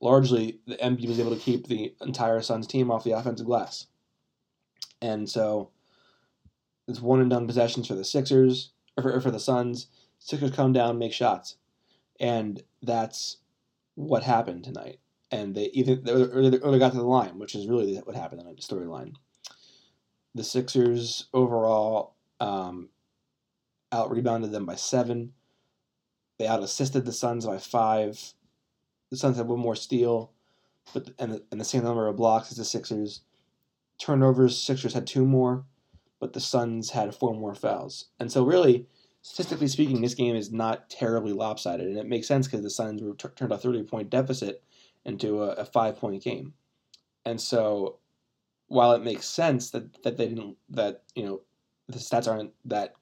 largely 0.00 0.60
the 0.66 0.76
Embiid 0.76 1.08
was 1.08 1.20
able 1.20 1.34
to 1.34 1.40
keep 1.40 1.66
the 1.66 1.94
entire 2.00 2.40
Suns 2.40 2.66
team 2.66 2.90
off 2.90 3.04
the 3.04 3.12
offensive 3.12 3.46
glass. 3.46 3.86
And 5.02 5.28
so 5.28 5.70
it's 6.88 7.00
one 7.00 7.20
and 7.20 7.30
done 7.30 7.46
possessions 7.46 7.86
for 7.86 7.94
the 7.94 8.04
Sixers, 8.04 8.72
or 8.96 9.02
for, 9.02 9.12
or 9.12 9.20
for 9.20 9.30
the 9.30 9.40
Suns. 9.40 9.86
Sixers 10.18 10.50
come 10.50 10.72
down, 10.72 10.98
make 10.98 11.12
shots 11.12 11.56
and 12.20 12.62
that's 12.82 13.38
what 13.94 14.22
happened 14.22 14.62
tonight. 14.62 15.00
And 15.32 15.54
they 15.54 15.66
either 15.72 15.94
or 16.12 16.70
they 16.70 16.78
got 16.78 16.92
to 16.92 16.98
the 16.98 17.04
line, 17.04 17.38
which 17.38 17.54
is 17.54 17.66
really 17.66 17.96
what 17.96 18.16
happened 18.16 18.42
in 18.42 18.46
the 18.46 18.54
storyline. 18.60 19.14
The 20.34 20.44
Sixers 20.44 21.28
overall 21.32 22.14
um, 22.40 22.90
out 23.90 24.10
rebounded 24.10 24.52
them 24.52 24.66
by 24.66 24.76
seven. 24.76 25.32
They 26.40 26.46
out 26.46 26.62
assisted 26.62 27.04
the 27.04 27.12
Suns 27.12 27.44
by 27.44 27.58
five. 27.58 28.32
The 29.10 29.18
Suns 29.18 29.36
had 29.36 29.46
one 29.46 29.58
more 29.58 29.76
steal, 29.76 30.32
but 30.94 31.10
and 31.18 31.34
the, 31.34 31.42
and 31.52 31.60
the 31.60 31.66
same 31.66 31.84
number 31.84 32.06
of 32.06 32.16
blocks 32.16 32.50
as 32.50 32.56
the 32.56 32.64
Sixers. 32.64 33.20
Turnovers, 34.00 34.56
Sixers 34.56 34.94
had 34.94 35.06
two 35.06 35.26
more, 35.26 35.66
but 36.18 36.32
the 36.32 36.40
Suns 36.40 36.92
had 36.92 37.14
four 37.14 37.34
more 37.34 37.54
fouls. 37.54 38.06
And 38.18 38.32
so, 38.32 38.42
really, 38.42 38.86
statistically 39.20 39.68
speaking, 39.68 40.00
this 40.00 40.14
game 40.14 40.34
is 40.34 40.50
not 40.50 40.88
terribly 40.88 41.34
lopsided, 41.34 41.86
and 41.86 41.98
it 41.98 42.08
makes 42.08 42.26
sense 42.26 42.46
because 42.46 42.62
the 42.62 42.70
Suns 42.70 43.02
were 43.02 43.12
t- 43.12 43.28
turned 43.36 43.52
a 43.52 43.58
thirty 43.58 43.82
point 43.82 44.08
deficit 44.08 44.62
into 45.04 45.42
a, 45.42 45.50
a 45.56 45.66
five 45.66 45.98
point 45.98 46.24
game. 46.24 46.54
And 47.26 47.38
so, 47.38 47.98
while 48.68 48.92
it 48.92 49.04
makes 49.04 49.26
sense 49.26 49.72
that, 49.72 50.02
that 50.04 50.16
they 50.16 50.28
didn't 50.28 50.56
that 50.70 51.02
you 51.14 51.22
know 51.22 51.42
the 51.86 51.98
stats 51.98 52.26
aren't 52.26 52.52
that 52.64 52.94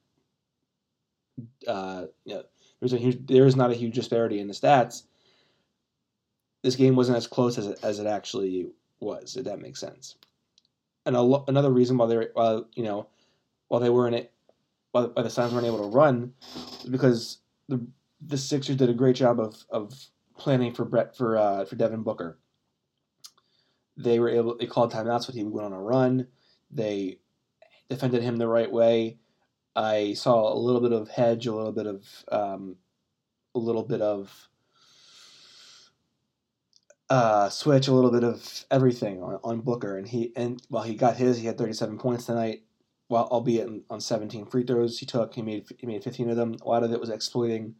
uh, 1.67 2.05
you 2.25 2.35
know, 2.35 2.43
there's 2.79 2.93
a 2.93 2.97
huge 2.97 3.25
there 3.27 3.45
is 3.45 3.55
not 3.55 3.71
a 3.71 3.75
huge 3.75 3.95
disparity 3.95 4.39
in 4.39 4.47
the 4.47 4.53
stats. 4.53 5.03
This 6.63 6.75
game 6.75 6.95
wasn't 6.95 7.17
as 7.17 7.27
close 7.27 7.57
as 7.57 7.67
it, 7.67 7.79
as 7.83 7.99
it 7.99 8.07
actually 8.07 8.69
was. 8.99 9.35
If 9.35 9.45
that 9.45 9.61
makes 9.61 9.79
sense. 9.79 10.15
And 11.05 11.15
a, 11.15 11.43
another 11.47 11.71
reason 11.71 11.97
why 11.97 12.07
they 12.07 12.27
while 12.33 12.67
you 12.75 12.83
know 12.83 13.07
while 13.67 13.81
they 13.81 13.89
weren't 13.89 14.15
it 14.15 14.31
while, 14.91 15.07
while 15.09 15.23
the 15.23 15.29
Suns 15.29 15.53
weren't 15.53 15.65
able 15.65 15.89
to 15.89 15.95
run 15.95 16.33
because 16.89 17.39
the 17.67 17.85
the 18.21 18.37
Sixers 18.37 18.75
did 18.75 18.89
a 18.89 18.93
great 18.93 19.15
job 19.15 19.39
of 19.39 19.63
of 19.69 19.93
planning 20.37 20.73
for 20.73 20.85
Brett 20.85 21.15
for 21.15 21.37
uh, 21.37 21.65
for 21.65 21.75
Devin 21.75 22.03
Booker. 22.03 22.39
They 23.97 24.19
were 24.19 24.29
able 24.29 24.57
they 24.57 24.65
called 24.65 24.93
timeouts 24.93 25.27
when 25.27 25.37
he 25.37 25.43
went 25.43 25.65
on 25.65 25.73
a 25.73 25.81
run. 25.81 26.27
They 26.71 27.19
defended 27.89 28.23
him 28.23 28.37
the 28.37 28.47
right 28.47 28.71
way. 28.71 29.17
I 29.75 30.13
saw 30.13 30.53
a 30.53 30.57
little 30.57 30.81
bit 30.81 30.91
of 30.91 31.09
hedge, 31.09 31.47
a 31.47 31.55
little 31.55 31.71
bit 31.71 31.87
of 31.87 32.05
um, 32.31 32.77
a 33.55 33.59
little 33.59 33.83
bit 33.83 34.01
of 34.01 34.49
uh, 37.09 37.49
switch, 37.49 37.87
a 37.87 37.93
little 37.93 38.11
bit 38.11 38.23
of 38.23 38.65
everything 38.69 39.23
on, 39.23 39.39
on 39.43 39.61
Booker, 39.61 39.97
and 39.97 40.07
he 40.07 40.31
and 40.35 40.61
while 40.69 40.83
he 40.83 40.95
got 40.95 41.17
his, 41.17 41.37
he 41.39 41.47
had 41.47 41.57
37 41.57 41.97
points 41.97 42.25
tonight. 42.25 42.63
While 43.07 43.27
albeit 43.31 43.67
on 43.89 43.99
17 43.99 44.45
free 44.45 44.63
throws 44.63 44.99
he 44.99 45.05
took, 45.05 45.33
he 45.33 45.41
made 45.41 45.65
he 45.77 45.87
made 45.87 46.03
15 46.03 46.29
of 46.29 46.35
them. 46.35 46.55
A 46.61 46.67
lot 46.67 46.83
of 46.83 46.91
it 46.91 46.99
was 46.99 47.09
exploiting 47.09 47.75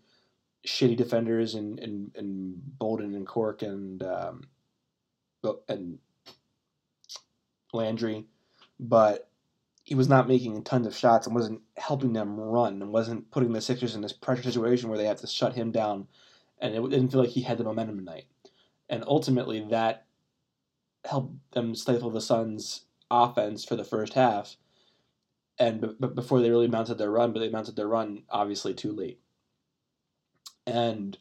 shitty 0.67 0.97
defenders 0.97 1.55
and 1.55 1.79
and, 1.79 2.11
and 2.15 2.55
Bolden 2.79 3.13
and 3.13 3.27
Cork 3.27 3.61
and 3.61 4.01
um, 4.03 4.41
and 5.67 5.99
Landry, 7.71 8.25
but 8.79 9.28
he 9.89 9.95
was 9.95 10.07
not 10.07 10.27
making 10.27 10.61
tons 10.61 10.85
of 10.85 10.95
shots 10.95 11.25
and 11.25 11.35
wasn't 11.35 11.59
helping 11.75 12.13
them 12.13 12.39
run 12.39 12.79
and 12.79 12.93
wasn't 12.93 13.31
putting 13.31 13.53
the 13.53 13.59
Sixers 13.59 13.95
in 13.95 14.01
this 14.01 14.13
pressure 14.13 14.43
situation 14.43 14.87
where 14.87 14.99
they 14.99 15.07
have 15.07 15.19
to 15.21 15.25
shut 15.25 15.55
him 15.55 15.71
down. 15.71 16.07
And 16.61 16.75
it 16.75 16.89
didn't 16.91 17.09
feel 17.09 17.21
like 17.21 17.31
he 17.31 17.41
had 17.41 17.57
the 17.57 17.63
momentum 17.63 17.97
tonight. 17.97 18.25
And 18.87 19.03
ultimately, 19.07 19.65
that 19.71 20.05
helped 21.05 21.53
them 21.53 21.73
stifle 21.73 22.11
the 22.11 22.21
Suns' 22.21 22.81
offense 23.09 23.65
for 23.65 23.75
the 23.75 23.83
first 23.83 24.13
half. 24.13 24.57
And 25.57 25.81
b- 25.81 26.07
before 26.13 26.39
they 26.39 26.51
really 26.51 26.67
mounted 26.67 26.99
their 26.99 27.09
run, 27.09 27.33
but 27.33 27.39
they 27.39 27.49
mounted 27.49 27.75
their 27.75 27.87
run 27.87 28.25
obviously 28.29 28.75
too 28.75 28.91
late. 28.91 29.19
And 30.67 31.17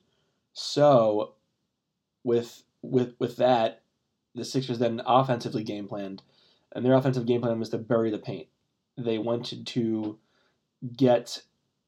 so, 0.52 1.36
with 2.22 2.64
with 2.82 3.14
with 3.18 3.36
that, 3.36 3.80
the 4.34 4.44
Sixers 4.44 4.78
then 4.78 5.00
offensively 5.06 5.64
game 5.64 5.88
planned, 5.88 6.20
and 6.72 6.84
their 6.84 6.92
offensive 6.92 7.24
game 7.24 7.40
plan 7.40 7.58
was 7.58 7.70
to 7.70 7.78
bury 7.78 8.10
the 8.10 8.18
paint. 8.18 8.48
They 8.98 9.18
wanted 9.18 9.66
to 9.68 10.18
get 10.96 11.42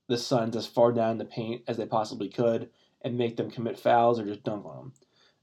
the 0.09 0.16
Suns 0.16 0.57
as 0.57 0.66
far 0.66 0.92
down 0.92 1.18
the 1.18 1.25
paint 1.25 1.62
as 1.68 1.77
they 1.77 1.87
possibly 1.87 2.29
could 2.29 2.70
and 3.03 3.18
make 3.18 3.37
them 3.37 3.51
commit 3.51 3.79
fouls 3.79 4.18
or 4.18 4.25
just 4.25 4.44
dunk 4.44 4.64
on 4.64 4.77
them. 4.77 4.92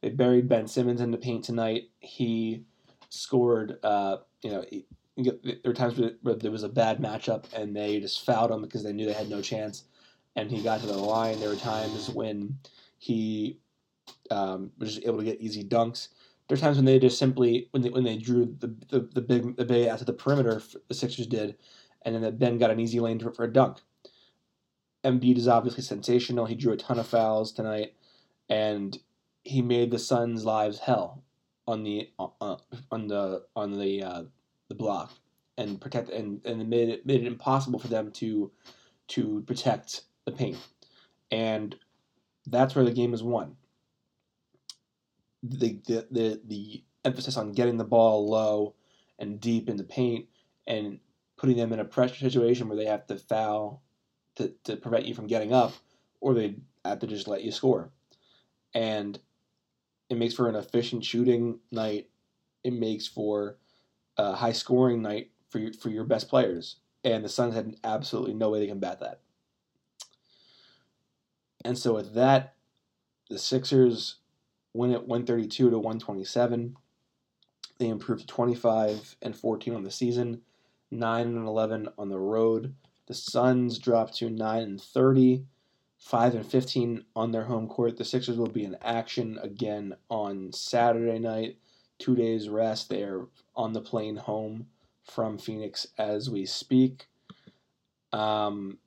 They 0.01 0.10
buried 0.10 0.49
Ben 0.49 0.67
Simmons 0.67 1.01
in 1.01 1.12
the 1.12 1.17
paint 1.17 1.43
tonight. 1.43 1.89
He 1.99 2.63
scored. 3.10 3.77
Uh, 3.84 4.17
you 4.41 4.51
know, 4.51 4.65
he, 4.69 4.86
there 5.17 5.58
were 5.65 5.73
times 5.73 5.99
where 6.21 6.36
there 6.36 6.51
was 6.51 6.63
a 6.63 6.69
bad 6.69 6.99
matchup 6.99 7.45
and 7.53 7.75
they 7.75 7.99
just 7.99 8.25
fouled 8.25 8.51
him 8.51 8.62
because 8.62 8.84
they 8.84 8.93
knew 8.93 9.08
they 9.08 9.13
had 9.13 9.30
no 9.30 9.41
chance, 9.41 9.86
and 10.36 10.51
he 10.51 10.62
got 10.62 10.82
to 10.82 10.86
the 10.86 10.97
line. 10.97 11.39
There 11.39 11.49
were 11.49 11.56
times 11.56 12.10
when 12.10 12.60
he 12.99 13.58
um, 14.30 14.71
was 14.77 14.95
just 14.95 15.08
able 15.08 15.17
to 15.17 15.23
get 15.23 15.41
easy 15.41 15.63
dunks. 15.63 16.10
There 16.47 16.57
are 16.57 16.62
times 16.62 16.77
when 16.77 16.86
they 16.86 16.99
just 16.99 17.19
simply 17.19 17.67
when 17.71 17.81
they 17.81 17.89
when 17.89 18.03
they 18.03 18.17
drew 18.17 18.55
the 18.60 18.73
the, 18.89 19.10
the 19.13 19.21
big 19.21 19.57
the 19.57 19.65
big 19.65 19.88
out 19.88 19.99
to 19.99 20.05
the 20.05 20.13
perimeter, 20.13 20.62
the 20.88 20.93
Sixers 20.93 21.27
did, 21.27 21.57
and 22.03 22.23
then 22.23 22.38
Ben 22.38 22.57
got 22.57 22.71
an 22.71 22.79
easy 22.79 22.99
lane 22.99 23.19
for, 23.19 23.43
a 23.43 23.51
dunk. 23.51 23.79
Embiid 25.03 25.38
is 25.38 25.47
obviously 25.47 25.83
sensational. 25.83 26.45
He 26.45 26.55
drew 26.55 26.73
a 26.73 26.77
ton 26.77 26.99
of 26.99 27.07
fouls 27.07 27.51
tonight, 27.51 27.93
and 28.49 28.97
he 29.43 29.62
made 29.62 29.91
the 29.91 29.99
Suns' 29.99 30.45
lives 30.45 30.79
hell 30.79 31.23
on 31.67 31.83
the 31.83 32.10
uh, 32.17 32.55
on 32.91 33.07
the 33.07 33.43
on 33.55 33.77
the 33.77 34.03
uh, 34.03 34.23
the 34.69 34.75
block 34.75 35.12
and 35.57 35.81
protect 35.81 36.10
and 36.10 36.45
and 36.45 36.69
made 36.69 36.89
it 36.89 37.05
made 37.05 37.21
it 37.21 37.27
impossible 37.27 37.79
for 37.79 37.88
them 37.88 38.12
to 38.12 38.51
to 39.10 39.43
protect 39.47 40.03
the 40.25 40.31
paint, 40.31 40.57
and 41.31 41.75
that's 42.45 42.75
where 42.75 42.86
the 42.86 42.91
game 42.91 43.13
is 43.13 43.23
won. 43.23 43.57
The 45.43 45.80
the 45.86 46.08
the, 46.12 46.41
the 46.45 46.84
emphasis 47.06 47.38
on 47.38 47.54
getting 47.54 47.78
the 47.78 47.84
ball 47.84 48.30
low 48.30 48.76
and 49.19 49.39
deep 49.39 49.69
in 49.69 49.78
the 49.78 49.84
paint 49.84 50.28
and 50.65 51.00
putting 51.38 51.58
them 51.58 51.71
in 51.71 51.80
a 51.80 51.86
pressure 51.86 52.15
situation 52.15 52.67
where 52.67 52.78
they 52.78 52.86
have 52.86 53.08
to 53.08 53.15
foul 53.17 53.82
to, 54.36 54.54
to 54.63 54.76
prevent 54.76 55.06
you 55.06 55.13
from 55.13 55.28
getting 55.28 55.54
up, 55.54 55.73
or 56.19 56.34
they 56.34 56.56
have 56.84 57.00
to 57.00 57.08
just 57.08 57.28
let 57.28 57.43
you 57.43 57.52
score. 57.52 57.91
And 58.73 59.19
it 60.10 60.17
makes 60.17 60.34
for 60.34 60.50
an 60.50 60.56
efficient 60.56 61.06
shooting 61.06 61.60
night. 61.71 62.10
It 62.63 62.73
makes 62.73 63.08
for 63.08 63.58
a 64.17 64.34
high 64.34 64.52
scoring 64.52 65.02
night 65.02 65.32
for 65.50 65.60
your, 65.60 65.73
for 65.73 65.89
your 65.89 66.04
best 66.04 66.30
players. 66.30 66.78
And 67.04 67.23
the 67.23 67.30
Suns 67.30 67.56
had 67.56 67.76
absolutely 67.84 68.34
no 68.34 68.50
way 68.50 68.60
to 68.60 68.67
combat 68.67 69.00
that. 69.00 69.21
And 71.63 71.78
so 71.78 71.93
with 71.93 72.13
that, 72.15 72.56
the 73.30 73.39
Sixers 73.39 74.17
win 74.73 74.91
at 74.91 75.08
132 75.08 75.69
to 75.69 75.77
127. 75.77 76.75
They 77.80 77.89
improved 77.89 78.21
to 78.21 78.27
25 78.27 79.15
and 79.21 79.36
14 79.36 79.75
on 79.75 79.84
the 79.84 79.91
season, 79.91 80.41
9 80.91 81.27
and 81.27 81.47
11 81.47 81.89
on 81.97 82.10
the 82.10 82.19
road. 82.19 82.73
The 83.08 83.13
Suns 83.13 83.80
dropped 83.80 84.15
to 84.17 84.30
9 84.30 84.62
and 84.62 84.82
30 84.82 85.45
5 85.99 86.36
and 86.36 86.45
15 86.45 87.06
on 87.15 87.32
their 87.32 87.45
home 87.45 87.67
court. 87.67 87.97
The 87.97 88.06
Sixers 88.06 88.38
will 88.38 88.47
be 88.47 88.63
in 88.63 88.77
action 88.82 89.39
again 89.41 89.95
on 90.10 90.53
Saturday 90.53 91.19
night. 91.19 91.58
Two 91.99 92.15
days 92.15 92.49
rest. 92.49 92.89
They 92.89 93.03
are 93.03 93.27
on 93.56 93.73
the 93.73 93.82
plane 93.82 94.17
home 94.17 94.67
from 95.03 95.38
Phoenix 95.38 95.88
as 95.97 96.30
we 96.30 96.45
speak. 96.45 97.08
Um, 98.13 98.77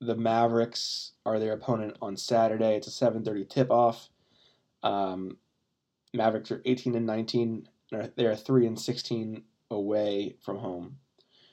the 0.00 0.16
Mavericks 0.16 1.12
are 1.26 1.38
their 1.38 1.52
opponent 1.52 1.96
on 2.00 2.16
Saturday. 2.16 2.76
It's 2.76 2.86
a 2.86 2.90
7:30 2.90 3.44
tip-off. 3.44 4.10
Um, 4.82 5.38
Mavericks 6.14 6.50
are 6.50 6.62
18 6.64 6.94
and 6.94 7.06
19. 7.06 7.68
They 8.16 8.26
are 8.26 8.36
3 8.36 8.66
and 8.66 8.78
16 8.78 9.42
away 9.70 10.36
from 10.40 10.58
home, 10.58 10.98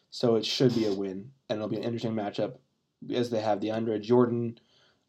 so 0.10 0.36
it 0.36 0.46
should 0.46 0.76
be 0.76 0.86
a 0.86 0.94
win, 0.94 1.32
and 1.50 1.58
it'll 1.58 1.70
be 1.70 1.78
an 1.78 1.84
interesting 1.84 2.14
matchup 2.14 2.58
as 3.14 3.30
they 3.30 3.42
have 3.42 3.62
the 3.62 3.70
DeAndre 3.70 4.02
Jordan, 4.02 4.60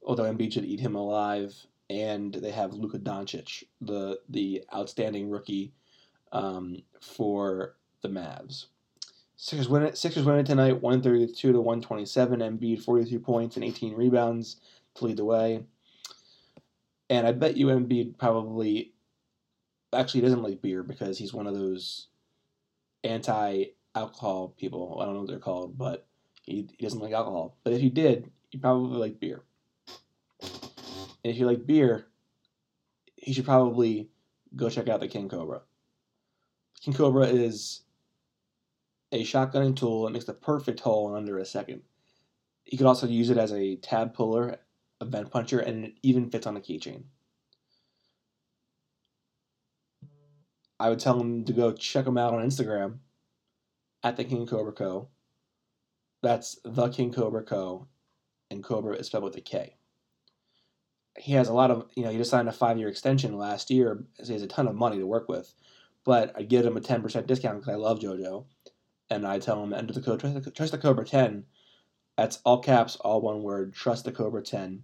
although 0.04 0.24
Embiid 0.24 0.52
should 0.52 0.64
eat 0.64 0.80
him 0.80 0.94
alive, 0.94 1.66
and 1.88 2.34
they 2.34 2.50
have 2.50 2.74
Luka 2.74 2.98
Doncic, 2.98 3.64
the 3.80 4.20
the 4.28 4.64
outstanding 4.74 5.30
rookie 5.30 5.72
um, 6.32 6.82
for 7.00 7.76
the 8.02 8.08
Mavs. 8.08 8.66
Sixers 9.36 9.68
win 9.68 9.82
it. 9.82 9.98
Sixers 9.98 10.24
win 10.24 10.38
it 10.38 10.46
tonight, 10.46 10.80
one 10.80 11.02
thirty 11.02 11.26
two 11.26 11.52
to 11.52 11.60
one 11.60 11.80
twenty 11.80 12.06
seven. 12.06 12.40
Embiid 12.40 12.82
forty 12.82 13.04
three 13.04 13.18
points 13.18 13.56
and 13.56 13.64
eighteen 13.64 13.94
rebounds 13.94 14.56
to 14.94 15.04
lead 15.04 15.18
the 15.18 15.24
way. 15.24 15.62
And 17.10 17.26
I 17.26 17.32
bet 17.32 17.56
you 17.56 17.66
Embiid 17.66 18.18
probably 18.18 18.92
actually 19.92 20.22
doesn't 20.22 20.42
like 20.42 20.62
beer 20.62 20.82
because 20.82 21.18
he's 21.18 21.34
one 21.34 21.46
of 21.46 21.54
those 21.54 22.08
anti 23.04 23.66
alcohol 23.94 24.54
people. 24.58 24.98
I 25.00 25.04
don't 25.04 25.14
know 25.14 25.20
what 25.20 25.28
they're 25.28 25.38
called, 25.38 25.76
but 25.76 26.06
he, 26.42 26.68
he 26.76 26.84
doesn't 26.84 27.00
like 27.00 27.12
alcohol. 27.12 27.56
But 27.62 27.74
if 27.74 27.80
he 27.80 27.90
did, 27.90 28.30
you 28.50 28.58
probably 28.58 28.98
like 28.98 29.20
beer. 29.20 29.42
And 30.40 31.32
if 31.32 31.36
you 31.36 31.46
like 31.46 31.66
beer, 31.66 32.06
he 33.16 33.32
should 33.32 33.44
probably 33.44 34.08
go 34.54 34.70
check 34.70 34.88
out 34.88 35.00
the 35.00 35.08
King 35.08 35.28
Kobra. 35.28 35.60
King 36.80 36.94
Kobra 36.94 37.30
is 37.32 37.82
a 39.12 39.24
shotgunning 39.24 39.76
tool. 39.76 40.06
It 40.06 40.12
makes 40.12 40.24
the 40.24 40.34
perfect 40.34 40.80
hole 40.80 41.10
in 41.10 41.16
under 41.16 41.38
a 41.38 41.44
second. 41.44 41.82
You 42.64 42.78
could 42.78 42.86
also 42.86 43.06
use 43.06 43.30
it 43.30 43.38
as 43.38 43.52
a 43.52 43.76
tab 43.76 44.14
puller, 44.14 44.58
a 45.00 45.04
vent 45.04 45.30
puncher, 45.30 45.60
and 45.60 45.84
it 45.84 45.94
even 46.02 46.30
fits 46.30 46.46
on 46.46 46.56
a 46.56 46.60
keychain. 46.60 47.04
I 50.78 50.90
would 50.90 50.98
tell 50.98 51.18
him 51.18 51.44
to 51.44 51.52
go 51.52 51.72
check 51.72 52.04
them 52.04 52.18
out 52.18 52.34
on 52.34 52.44
Instagram 52.44 52.98
at 54.02 54.16
the 54.16 54.24
King 54.24 54.46
Kobra 54.46 54.74
Co. 54.74 55.08
That's 56.22 56.58
the 56.64 56.88
King 56.88 57.12
Kobra 57.12 57.46
Co. 57.46 57.88
and 58.50 58.62
Cobra 58.62 58.96
is 58.96 59.06
spelled 59.06 59.24
with 59.24 59.36
a 59.36 59.40
K. 59.40 59.76
He 61.18 61.32
has 61.32 61.48
a 61.48 61.54
lot 61.54 61.70
of, 61.70 61.88
you 61.94 62.04
know, 62.04 62.10
he 62.10 62.18
just 62.18 62.30
signed 62.30 62.48
a 62.48 62.52
five 62.52 62.78
year 62.78 62.88
extension 62.88 63.38
last 63.38 63.70
year, 63.70 64.04
so 64.18 64.26
he 64.26 64.32
has 64.34 64.42
a 64.42 64.46
ton 64.46 64.68
of 64.68 64.74
money 64.74 64.98
to 64.98 65.06
work 65.06 65.28
with. 65.28 65.54
But 66.04 66.32
I 66.36 66.42
give 66.42 66.66
him 66.66 66.76
a 66.76 66.80
10% 66.80 67.26
discount 67.26 67.60
because 67.60 67.72
I 67.72 67.76
love 67.76 68.00
JoJo. 68.00 68.44
And 69.08 69.26
I 69.26 69.38
tell 69.38 69.62
him, 69.62 69.72
enter 69.72 69.92
the 69.92 70.00
code, 70.00 70.20
trust 70.20 70.42
the, 70.42 70.50
trust 70.50 70.72
the 70.72 70.78
Cobra 70.78 71.04
10. 71.04 71.44
That's 72.16 72.40
all 72.44 72.60
caps, 72.60 72.96
all 72.96 73.20
one 73.20 73.42
word, 73.42 73.74
trust 73.74 74.04
the 74.04 74.12
Cobra 74.12 74.42
10. 74.42 74.82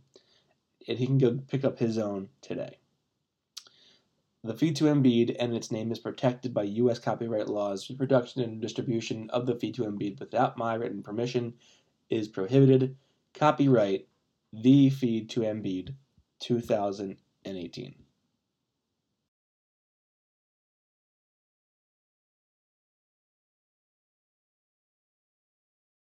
And 0.89 0.99
he 0.99 1.07
can 1.07 1.19
go 1.19 1.39
pick 1.49 1.65
up 1.65 1.79
his 1.79 1.99
own 1.99 2.29
today. 2.41 2.79
The 4.45 4.55
feed 4.55 4.75
to 4.77 4.85
Embiid 4.85 5.37
and 5.39 5.55
its 5.55 5.71
name 5.71 5.93
is 5.93 6.01
protected 6.01 6.53
by 6.53 6.65
U.S. 6.65 6.99
copyright 6.99 7.49
laws. 7.49 7.89
Reproduction 7.89 8.43
and 8.43 8.61
distribution 8.61 9.31
of 9.31 9.47
the 9.47 9.55
feed 9.55 9.75
to 9.77 9.85
Embiid 9.85 10.19
without 10.19 10.59
my 10.59 10.75
written 10.75 11.03
permission 11.03 11.55
is 12.11 12.27
prohibited. 12.27 12.97
Copyright 13.35 14.09
The 14.53 14.91
Feed 14.91 15.31
to 15.31 15.41
Embiid 15.41 15.95
2018. 16.41 17.95